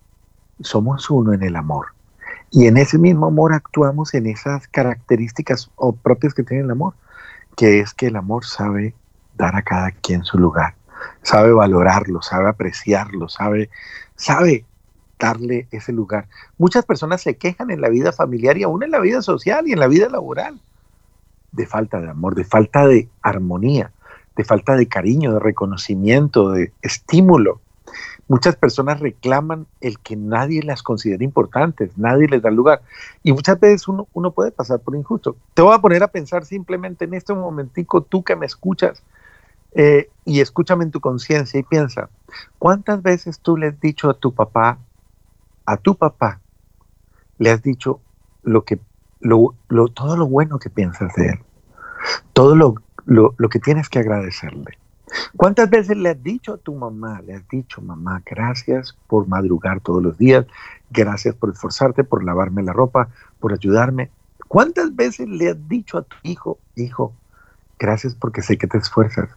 somos 0.62 1.10
uno 1.10 1.34
en 1.34 1.44
el 1.44 1.56
amor. 1.56 1.97
Y 2.50 2.68
en 2.68 2.78
ese 2.78 2.98
mismo 2.98 3.28
amor 3.28 3.54
actuamos 3.54 4.14
en 4.14 4.28
esas 4.28 4.68
características 4.68 5.70
propias 6.02 6.34
que 6.34 6.44
tiene 6.44 6.64
el 6.64 6.72
amor, 6.72 6.94
que 7.56 7.80
es 7.80 7.94
que 7.94 8.08
el 8.08 8.16
amor 8.16 8.46
sabe 8.46 8.94
dar 9.36 9.56
a 9.56 9.62
cada 9.62 9.92
quien 9.92 10.24
su 10.24 10.38
lugar, 10.38 10.76
sabe 11.22 11.52
valorarlo, 11.52 12.22
sabe 12.22 12.50
apreciarlo, 12.50 13.30
sabe, 13.30 13.70
sabe 14.16 14.66
darle 15.20 15.68
ese 15.72 15.92
lugar. 15.92 16.28
Muchas 16.58 16.86
personas 16.86 17.22
se 17.22 17.38
quejan 17.38 17.70
en 17.72 17.82
la 17.82 17.90
vida 17.90 18.12
familiar 18.12 18.58
y 18.58 18.64
aún 18.64 18.84
en 18.84 18.92
la 18.92 19.00
vida 19.00 19.22
social 19.22 19.68
y 19.68 19.74
en 19.74 19.80
la 19.80 19.88
vida 19.88 20.10
laboral 20.10 20.60
de 21.52 21.66
falta 21.66 22.00
de 22.00 22.10
amor, 22.10 22.36
de 22.36 22.46
falta 22.46 22.88
de 22.88 23.10
armonía, 23.22 23.92
de 24.36 24.44
falta 24.44 24.76
de 24.76 24.88
cariño, 24.88 25.34
de 25.34 25.40
reconocimiento, 25.40 26.52
de 26.52 26.72
estímulo. 26.82 27.62
Muchas 28.28 28.56
personas 28.56 29.00
reclaman 29.00 29.68
el 29.80 30.00
que 30.00 30.16
nadie 30.16 30.62
las 30.64 30.84
considere 30.84 31.24
importantes, 31.24 31.98
nadie 31.98 32.28
les 32.28 32.42
da 32.42 32.52
lugar. 32.52 32.82
Y 33.24 33.32
muchas 33.32 33.60
veces 33.60 33.88
uno, 33.88 34.08
uno 34.14 34.32
puede 34.32 34.52
pasar 34.52 34.80
por 34.82 34.96
injusto. 34.96 35.38
Te 35.54 35.62
voy 35.62 35.74
a 35.74 35.80
poner 35.80 36.04
a 36.04 36.10
pensar 36.10 36.46
simplemente 36.46 37.06
en 37.06 37.14
este 37.14 37.34
momentico, 37.34 38.02
tú 38.02 38.24
que 38.24 38.36
me 38.36 38.46
escuchas, 38.46 39.02
eh, 39.74 40.10
y 40.26 40.42
escúchame 40.42 40.84
en 40.84 40.92
tu 40.92 41.00
conciencia 41.00 41.60
y 41.60 41.64
piensa, 41.64 42.10
¿cuántas 42.58 43.02
veces 43.02 43.40
tú 43.40 43.58
le 43.58 43.68
has 43.68 43.80
dicho 43.80 44.10
a 44.10 44.14
tu 44.14 44.34
papá, 44.34 44.80
a 45.66 45.78
tu 45.78 45.96
papá, 45.96 46.42
le 47.38 47.52
has 47.52 47.62
dicho 47.62 48.02
lo 48.44 48.64
que, 48.64 48.80
lo, 49.20 49.56
todo 49.94 50.18
lo 50.18 50.28
bueno 50.28 50.60
que 50.60 50.70
piensas 50.70 51.14
de 51.16 51.30
él? 51.30 51.40
todo 52.34 52.56
lo, 52.56 52.76
lo, 53.06 53.34
lo 53.38 53.50
que 53.50 53.60
tienes 53.60 53.90
que 53.90 54.00
agradecerle. 54.00 54.78
¿Cuántas 55.36 55.70
veces 55.70 55.98
le 55.98 56.10
has 56.10 56.22
dicho 56.22 56.54
a 56.54 56.58
tu 56.58 56.76
mamá, 56.76 57.22
le 57.22 57.36
has 57.36 57.48
dicho, 57.48 57.82
mamá, 57.82 58.22
gracias 58.26 58.98
por 59.08 59.28
madrugar 59.28 59.80
todos 59.80 60.04
los 60.04 60.18
días, 60.18 60.46
gracias 60.90 61.36
por 61.36 61.52
esforzarte, 61.52 62.04
por 62.04 62.24
lavarme 62.24 62.64
la 62.64 62.74
ropa, 62.74 63.10
por 63.40 63.54
ayudarme? 63.54 64.12
¿Cuántas 64.48 64.96
veces 64.96 65.28
le 65.28 65.50
has 65.50 65.68
dicho 65.68 65.98
a 65.98 66.04
tu 66.04 66.16
hijo, 66.24 66.60
hijo, 66.76 67.14
gracias 67.80 68.16
porque 68.16 68.42
sé 68.42 68.58
que 68.58 68.68
te 68.68 68.78
esfuerzas, 68.78 69.30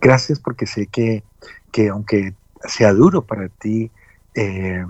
gracias 0.00 0.40
porque 0.40 0.66
sé 0.66 0.86
que, 0.86 1.24
que 1.72 1.88
aunque 1.88 2.34
sea 2.66 2.92
duro 2.92 3.22
para 3.22 3.48
ti, 3.48 3.90
eh, 4.34 4.84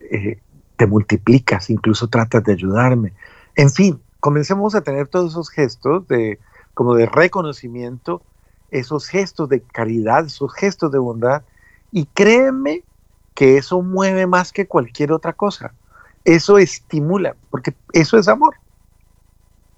eh, 0.00 0.38
te 0.76 0.86
multiplicas, 0.86 1.70
incluso 1.70 2.08
tratas 2.08 2.44
de 2.44 2.52
ayudarme. 2.52 3.12
En 3.56 3.70
fin, 3.70 4.00
comencemos 4.20 4.74
a 4.74 4.82
tener 4.82 5.08
todos 5.08 5.32
esos 5.32 5.50
gestos 5.50 6.08
de 6.08 6.38
como 6.72 6.94
de 6.94 7.06
reconocimiento 7.06 8.22
esos 8.70 9.06
gestos 9.06 9.48
de 9.48 9.60
caridad, 9.60 10.26
esos 10.26 10.54
gestos 10.54 10.92
de 10.92 10.98
bondad, 10.98 11.42
y 11.92 12.06
créeme 12.06 12.84
que 13.34 13.56
eso 13.56 13.82
mueve 13.82 14.26
más 14.26 14.52
que 14.52 14.66
cualquier 14.66 15.12
otra 15.12 15.32
cosa. 15.32 15.72
Eso 16.24 16.58
estimula, 16.58 17.36
porque 17.50 17.74
eso 17.92 18.18
es 18.18 18.28
amor. 18.28 18.54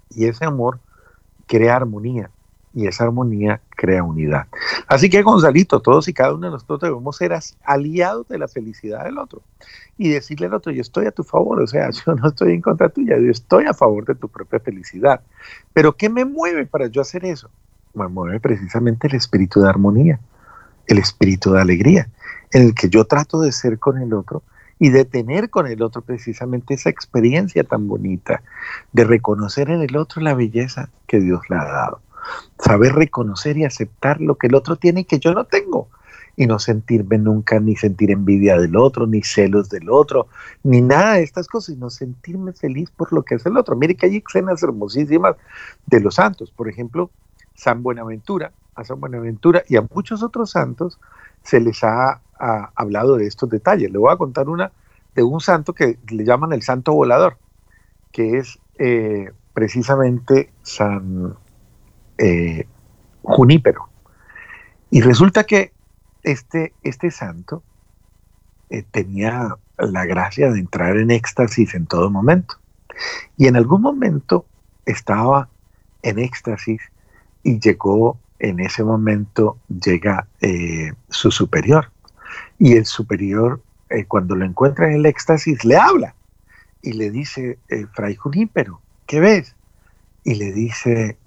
Y 0.09 0.25
ese 0.25 0.45
amor 0.45 0.79
crea 1.47 1.75
armonía, 1.75 2.29
y 2.73 2.87
esa 2.87 3.05
armonía 3.05 3.61
crea 3.69 4.03
unidad. 4.03 4.47
Así 4.87 5.09
que 5.09 5.21
Gonzalito, 5.21 5.81
todos 5.81 6.07
y 6.07 6.13
cada 6.13 6.33
uno 6.33 6.47
de 6.47 6.53
nosotros 6.53 6.81
debemos 6.81 7.15
ser 7.15 7.37
aliados 7.63 8.27
de 8.27 8.37
la 8.37 8.47
felicidad 8.47 9.05
del 9.05 9.17
otro 9.17 9.41
y 9.97 10.09
decirle 10.09 10.47
al 10.47 10.55
otro, 10.55 10.71
yo 10.71 10.81
estoy 10.81 11.05
a 11.05 11.11
tu 11.11 11.23
favor, 11.23 11.61
o 11.61 11.67
sea, 11.67 11.89
yo 12.05 12.15
no 12.15 12.29
estoy 12.29 12.53
en 12.53 12.61
contra 12.61 12.89
tuya, 12.89 13.17
yo 13.17 13.29
estoy 13.29 13.65
a 13.65 13.73
favor 13.73 14.05
de 14.05 14.15
tu 14.15 14.27
propia 14.27 14.59
felicidad. 14.59 15.21
Pero 15.73 15.95
¿qué 15.95 16.09
me 16.09 16.25
mueve 16.25 16.65
para 16.65 16.87
yo 16.87 17.01
hacer 17.01 17.25
eso? 17.25 17.49
Me 17.93 18.07
mueve 18.07 18.39
precisamente 18.39 19.07
el 19.07 19.15
espíritu 19.15 19.61
de 19.61 19.69
armonía, 19.69 20.19
el 20.87 20.97
espíritu 20.97 21.53
de 21.53 21.61
alegría, 21.61 22.09
en 22.51 22.63
el 22.63 22.75
que 22.75 22.89
yo 22.89 23.05
trato 23.05 23.41
de 23.41 23.51
ser 23.51 23.79
con 23.79 23.99
el 23.99 24.13
otro 24.13 24.43
y 24.79 24.89
de 24.89 25.05
tener 25.05 25.49
con 25.49 25.67
el 25.67 25.81
otro 25.81 26.01
precisamente 26.01 26.73
esa 26.73 26.89
experiencia 26.89 27.63
tan 27.63 27.87
bonita, 27.87 28.41
de 28.91 29.03
reconocer 29.03 29.69
en 29.69 29.81
el 29.81 29.95
otro 29.95 30.21
la 30.21 30.33
belleza 30.33 30.89
que 31.07 31.19
Dios 31.19 31.41
le 31.49 31.55
ha 31.55 31.65
dado, 31.65 32.01
saber 32.59 32.93
reconocer 32.93 33.57
y 33.57 33.65
aceptar 33.65 34.19
lo 34.19 34.35
que 34.35 34.47
el 34.47 34.55
otro 34.55 34.75
tiene 34.75 35.01
y 35.01 35.05
que 35.05 35.19
yo 35.19 35.33
no 35.33 35.45
tengo, 35.45 35.87
y 36.35 36.47
no 36.47 36.57
sentirme 36.57 37.19
nunca 37.19 37.59
ni 37.59 37.75
sentir 37.75 38.09
envidia 38.09 38.57
del 38.57 38.75
otro, 38.75 39.05
ni 39.05 39.21
celos 39.21 39.69
del 39.69 39.87
otro, 39.91 40.27
ni 40.63 40.81
nada 40.81 41.13
de 41.13 41.23
estas 41.23 41.47
cosas, 41.47 41.75
sino 41.75 41.91
sentirme 41.91 42.53
feliz 42.53 42.89
por 42.89 43.13
lo 43.13 43.21
que 43.21 43.35
es 43.35 43.45
el 43.45 43.55
otro. 43.55 43.75
Mire 43.75 43.93
que 43.93 44.07
hay 44.07 44.23
escenas 44.25 44.63
hermosísimas 44.63 45.35
de 45.85 45.99
los 45.99 46.15
santos, 46.15 46.51
por 46.51 46.67
ejemplo, 46.67 47.11
San 47.55 47.83
Buenaventura, 47.83 48.51
a 48.75 48.83
San 48.83 48.99
Buenaventura 48.99 49.63
y 49.67 49.75
a 49.75 49.85
muchos 49.93 50.23
otros 50.23 50.51
santos 50.51 50.99
se 51.43 51.59
les 51.59 51.83
ha, 51.83 52.21
hablado 52.75 53.15
de 53.15 53.25
estos 53.25 53.49
detalles. 53.49 53.89
Le 53.89 53.97
voy 53.97 54.11
a 54.11 54.17
contar 54.17 54.49
una 54.49 54.71
de 55.15 55.23
un 55.23 55.39
santo 55.39 55.73
que 55.73 55.97
le 56.09 56.25
llaman 56.25 56.51
el 56.51 56.61
santo 56.61 56.91
volador, 56.91 57.37
que 58.11 58.37
es 58.37 58.59
eh, 58.79 59.31
precisamente 59.53 60.51
San 60.61 61.35
eh, 62.17 62.67
Junípero. 63.21 63.87
Y 64.89 65.01
resulta 65.01 65.45
que 65.45 65.71
este, 66.23 66.73
este 66.83 67.11
santo 67.11 67.63
eh, 68.69 68.83
tenía 68.91 69.55
la 69.77 70.05
gracia 70.05 70.51
de 70.51 70.59
entrar 70.59 70.97
en 70.97 71.11
éxtasis 71.11 71.75
en 71.75 71.85
todo 71.85 72.09
momento. 72.09 72.55
Y 73.37 73.47
en 73.47 73.55
algún 73.55 73.81
momento 73.81 74.45
estaba 74.85 75.47
en 76.01 76.19
éxtasis 76.19 76.81
y 77.43 77.59
llegó 77.59 78.17
en 78.39 78.59
ese 78.59 78.83
momento, 78.83 79.57
llega 79.67 80.27
eh, 80.41 80.91
su 81.09 81.31
superior. 81.31 81.91
Y 82.57 82.73
el 82.73 82.85
superior, 82.85 83.61
eh, 83.89 84.05
cuando 84.05 84.35
lo 84.35 84.45
encuentra 84.45 84.87
en 84.87 84.93
el 84.93 85.05
éxtasis, 85.05 85.63
le 85.63 85.77
habla 85.77 86.15
y 86.81 86.93
le 86.93 87.11
dice, 87.11 87.57
eh, 87.69 87.85
Fray 87.93 88.15
Junípero, 88.15 88.81
¿qué 89.05 89.19
ves? 89.19 89.55
Y 90.23 90.35
le 90.35 90.51
dice 90.51 91.17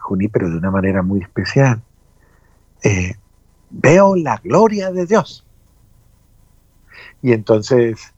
Junípero 0.00 0.50
de 0.50 0.58
una 0.58 0.70
manera 0.70 1.02
muy 1.02 1.20
especial, 1.20 1.80
veo 3.70 4.16
la 4.16 4.36
gloria 4.36 4.90
de 4.90 5.06
Dios. 5.06 5.46
Y 7.22 7.32
entonces, 7.32 8.12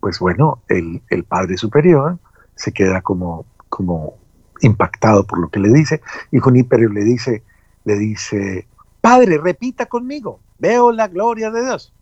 pues 0.00 0.18
bueno, 0.18 0.62
el, 0.68 1.02
el, 1.10 1.24
Padre 1.24 1.58
Superior 1.58 2.18
se 2.54 2.72
queda 2.72 3.02
como, 3.02 3.44
como 3.68 4.14
impactado 4.60 5.26
por 5.26 5.38
lo 5.38 5.48
que 5.48 5.60
le 5.60 5.70
dice, 5.70 6.00
y 6.30 6.38
Junípero 6.38 6.88
le 6.88 7.04
dice, 7.04 7.42
le 7.84 7.96
dice, 7.96 8.66
Padre, 9.00 9.38
repita 9.38 9.86
conmigo, 9.86 10.40
veo 10.58 10.90
la 10.90 11.06
gloria 11.06 11.50
de 11.50 11.64
Dios. 11.64 11.92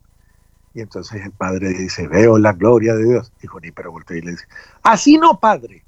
Y 0.72 0.80
entonces 0.80 1.22
el 1.22 1.32
padre 1.32 1.68
dice, 1.68 2.08
veo 2.08 2.38
la 2.38 2.52
gloria 2.52 2.94
de 2.94 3.04
Dios. 3.04 3.30
Y 3.42 3.46
Junípero 3.46 3.92
voltea 3.92 4.16
y 4.16 4.22
le 4.22 4.30
dice, 4.32 4.46
así 4.82 5.18
no, 5.18 5.38
padre, 5.38 5.84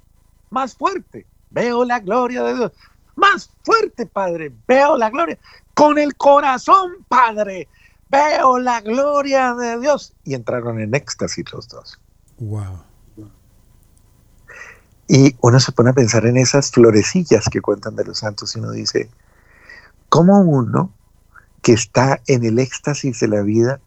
más 0.49 0.75
fuerte, 0.75 1.25
veo 1.49 1.83
la 1.83 1.99
gloria 1.99 2.43
de 2.43 2.53
Dios. 2.53 2.71
Más 3.15 3.49
fuerte, 3.63 4.05
padre, 4.05 4.53
veo 4.67 4.95
la 4.95 5.09
gloria. 5.09 5.39
Con 5.73 5.97
el 5.97 6.15
corazón, 6.15 7.05
padre, 7.07 7.67
veo 8.09 8.59
la 8.59 8.79
gloria 8.81 9.55
de 9.55 9.79
Dios. 9.79 10.13
Y 10.23 10.35
entraron 10.35 10.79
en 10.79 10.93
éxtasis 10.93 11.51
los 11.51 11.67
dos. 11.67 11.99
Wow. 12.37 12.86
Y 15.07 15.35
uno 15.41 15.59
se 15.59 15.71
pone 15.71 15.91
a 15.91 15.93
pensar 15.93 16.25
en 16.25 16.37
esas 16.37 16.71
florecillas 16.71 17.45
que 17.49 17.61
cuentan 17.61 17.95
de 17.95 18.03
los 18.03 18.19
santos 18.19 18.55
y 18.55 18.59
uno 18.59 18.71
dice, 18.71 19.09
¿cómo 20.09 20.41
uno 20.41 20.91
que 21.61 21.73
está 21.73 22.21
en 22.27 22.43
el 22.43 22.59
éxtasis 22.59 23.19
de 23.19 23.27
la 23.27 23.41
vida 23.41 23.79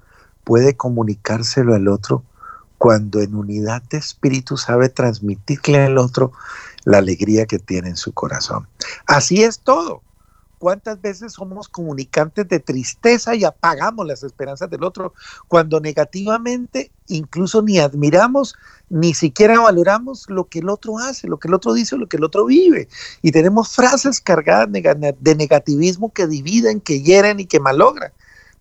puede 0.45 0.77
comunicárselo 0.77 1.75
al 1.75 1.89
otro 1.89 2.25
cuando 2.79 3.21
en 3.21 3.35
unidad 3.35 3.83
de 3.91 3.99
espíritu 3.99 4.57
sabe 4.57 4.89
transmitirle 4.89 5.85
al 5.85 5.99
otro 5.99 6.33
la 6.85 6.99
alegría 6.99 7.45
que 7.45 7.59
tiene 7.59 7.91
en 7.91 7.97
su 7.97 8.13
corazón? 8.13 8.67
Así 9.07 9.43
es 9.43 9.61
todo. 9.61 10.03
¿Cuántas 10.61 11.01
veces 11.01 11.33
somos 11.33 11.71
comunicantes 11.71 12.47
de 12.47 12.61
tristeza 12.61 13.35
y 13.35 13.45
apagamos 13.45 14.07
las 14.07 14.23
esperanzas 14.23 14.69
del 14.69 14.85
otro 14.85 15.15
cuando 15.49 15.81
negativamente 15.81 16.91
incluso 17.09 17.63
ni 17.63 17.79
admiramos 17.79 18.55
ni 18.91 19.15
siquiera 19.15 19.59
valoramos 19.59 20.29
lo 20.29 20.51
que 20.51 20.59
el 20.59 20.69
otro 20.69 20.99
hace, 20.99 21.29
lo 21.29 21.39
que 21.39 21.49
el 21.49 21.55
otro 21.55 21.73
dice, 21.73 21.97
lo 21.97 22.11
que 22.11 22.19
el 22.19 22.25
otro 22.25 22.45
vive? 22.45 22.89
Y 23.23 23.33
tenemos 23.33 23.75
frases 23.75 24.21
cargadas 24.21 24.69
de 24.71 25.35
negativismo 25.35 26.13
que 26.13 26.27
dividen, 26.27 26.83
que 26.83 27.01
hieren 27.01 27.41
y 27.41 27.47
que 27.47 27.59
malogran. 27.59 28.13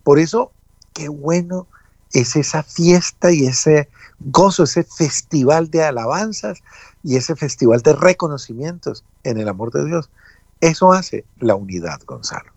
Por 0.04 0.20
eso, 0.20 0.54
qué 0.94 1.10
bueno 1.10 1.68
es 2.14 2.38
esa 2.38 2.64
fiesta 2.64 3.34
y 3.34 3.46
ese 3.46 3.90
gozo, 4.22 4.64
ese 4.64 4.86
festival 4.86 5.70
de 5.70 5.84
alabanzas 5.84 6.60
y 7.04 7.18
ese 7.18 7.36
festival 7.36 7.82
de 7.82 7.92
reconocimientos 7.92 9.04
en 9.26 9.38
el 9.38 9.50
amor 9.50 9.74
de 9.74 9.84
Dios 9.84 10.10
eso 10.62 10.92
hace 10.92 11.26
la 11.40 11.56
unidad, 11.56 12.00
Gonzalo. 12.06 12.52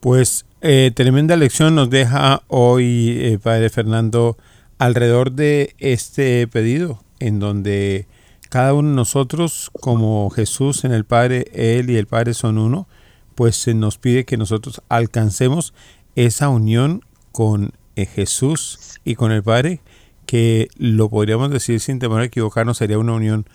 Pues 0.00 0.46
eh, 0.60 0.92
tremenda 0.94 1.36
lección 1.36 1.74
nos 1.74 1.90
deja 1.90 2.42
hoy, 2.48 3.16
eh, 3.20 3.38
Padre 3.42 3.70
Fernando, 3.70 4.36
alrededor 4.78 5.32
de 5.32 5.74
este 5.78 6.46
pedido, 6.48 7.02
en 7.18 7.38
donde 7.38 8.06
cada 8.50 8.74
uno 8.74 8.90
de 8.90 8.96
nosotros, 8.96 9.70
como 9.80 10.30
Jesús 10.30 10.84
en 10.84 10.92
el 10.92 11.04
Padre, 11.04 11.46
Él 11.52 11.90
y 11.90 11.96
el 11.96 12.06
Padre 12.06 12.34
son 12.34 12.58
uno, 12.58 12.86
pues 13.34 13.56
se 13.56 13.74
nos 13.74 13.98
pide 13.98 14.24
que 14.24 14.36
nosotros 14.36 14.82
alcancemos 14.88 15.74
esa 16.14 16.48
unión 16.48 17.02
con 17.32 17.72
eh, 17.96 18.06
Jesús 18.06 19.00
y 19.04 19.14
con 19.14 19.32
el 19.32 19.42
Padre, 19.42 19.80
que 20.24 20.68
lo 20.76 21.08
podríamos 21.08 21.50
decir 21.50 21.80
sin 21.80 21.98
temor 21.98 22.20
a 22.20 22.24
equivocarnos, 22.24 22.78
sería 22.78 22.98
una 22.98 23.12
unión 23.12 23.46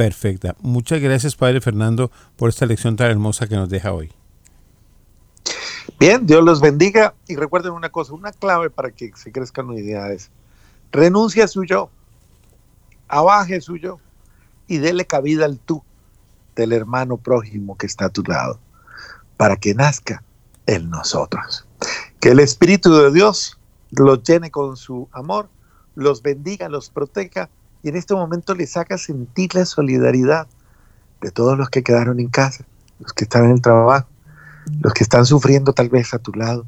perfecta. 0.00 0.56
Muchas 0.62 0.98
gracias, 0.98 1.36
Padre 1.36 1.60
Fernando, 1.60 2.10
por 2.36 2.48
esta 2.48 2.64
lección 2.64 2.96
tan 2.96 3.10
hermosa 3.10 3.46
que 3.46 3.54
nos 3.54 3.68
deja 3.68 3.92
hoy. 3.92 4.10
Bien, 5.98 6.24
Dios 6.24 6.42
los 6.42 6.62
bendiga 6.62 7.12
y 7.28 7.36
recuerden 7.36 7.72
una 7.72 7.90
cosa, 7.90 8.14
una 8.14 8.32
clave 8.32 8.70
para 8.70 8.92
que 8.92 9.12
se 9.14 9.30
crezcan 9.30 9.68
unidades. 9.68 10.30
Renuncia 10.90 11.44
a 11.44 11.48
su 11.48 11.64
yo, 11.64 11.90
abaje 13.08 13.60
su 13.60 13.76
yo 13.76 14.00
y 14.66 14.78
dele 14.78 15.06
cabida 15.06 15.44
al 15.44 15.58
tú 15.58 15.84
del 16.56 16.72
hermano 16.72 17.18
prójimo 17.18 17.76
que 17.76 17.84
está 17.84 18.06
a 18.06 18.08
tu 18.08 18.22
lado, 18.22 18.58
para 19.36 19.56
que 19.56 19.74
nazca 19.74 20.22
en 20.64 20.88
nosotros. 20.88 21.66
Que 22.20 22.30
el 22.30 22.40
Espíritu 22.40 22.90
de 22.94 23.12
Dios 23.12 23.58
los 23.90 24.22
llene 24.22 24.50
con 24.50 24.78
su 24.78 25.10
amor, 25.12 25.50
los 25.94 26.22
bendiga, 26.22 26.70
los 26.70 26.88
proteja 26.88 27.50
y 27.82 27.88
en 27.88 27.96
este 27.96 28.14
momento 28.14 28.54
les 28.54 28.76
haga 28.76 28.98
sentir 28.98 29.54
la 29.54 29.64
solidaridad 29.64 30.46
de 31.20 31.30
todos 31.30 31.56
los 31.56 31.70
que 31.70 31.82
quedaron 31.82 32.20
en 32.20 32.28
casa, 32.28 32.64
los 32.98 33.12
que 33.12 33.24
están 33.24 33.46
en 33.46 33.52
el 33.52 33.62
trabajo, 33.62 34.08
los 34.80 34.92
que 34.92 35.04
están 35.04 35.26
sufriendo 35.26 35.72
tal 35.72 35.88
vez 35.88 36.12
a 36.14 36.18
tu 36.18 36.32
lado 36.32 36.66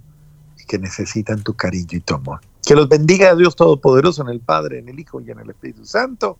y 0.58 0.64
que 0.64 0.78
necesitan 0.78 1.42
tu 1.42 1.54
cariño 1.54 1.88
y 1.92 2.00
tu 2.00 2.14
amor. 2.14 2.40
Que 2.64 2.74
los 2.74 2.88
bendiga 2.88 3.34
Dios 3.34 3.56
Todopoderoso 3.56 4.22
en 4.22 4.28
el 4.28 4.40
Padre, 4.40 4.78
en 4.78 4.88
el 4.88 4.98
Hijo 4.98 5.20
y 5.20 5.30
en 5.30 5.40
el 5.40 5.50
Espíritu 5.50 5.84
Santo. 5.84 6.38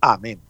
Amén. 0.00 0.40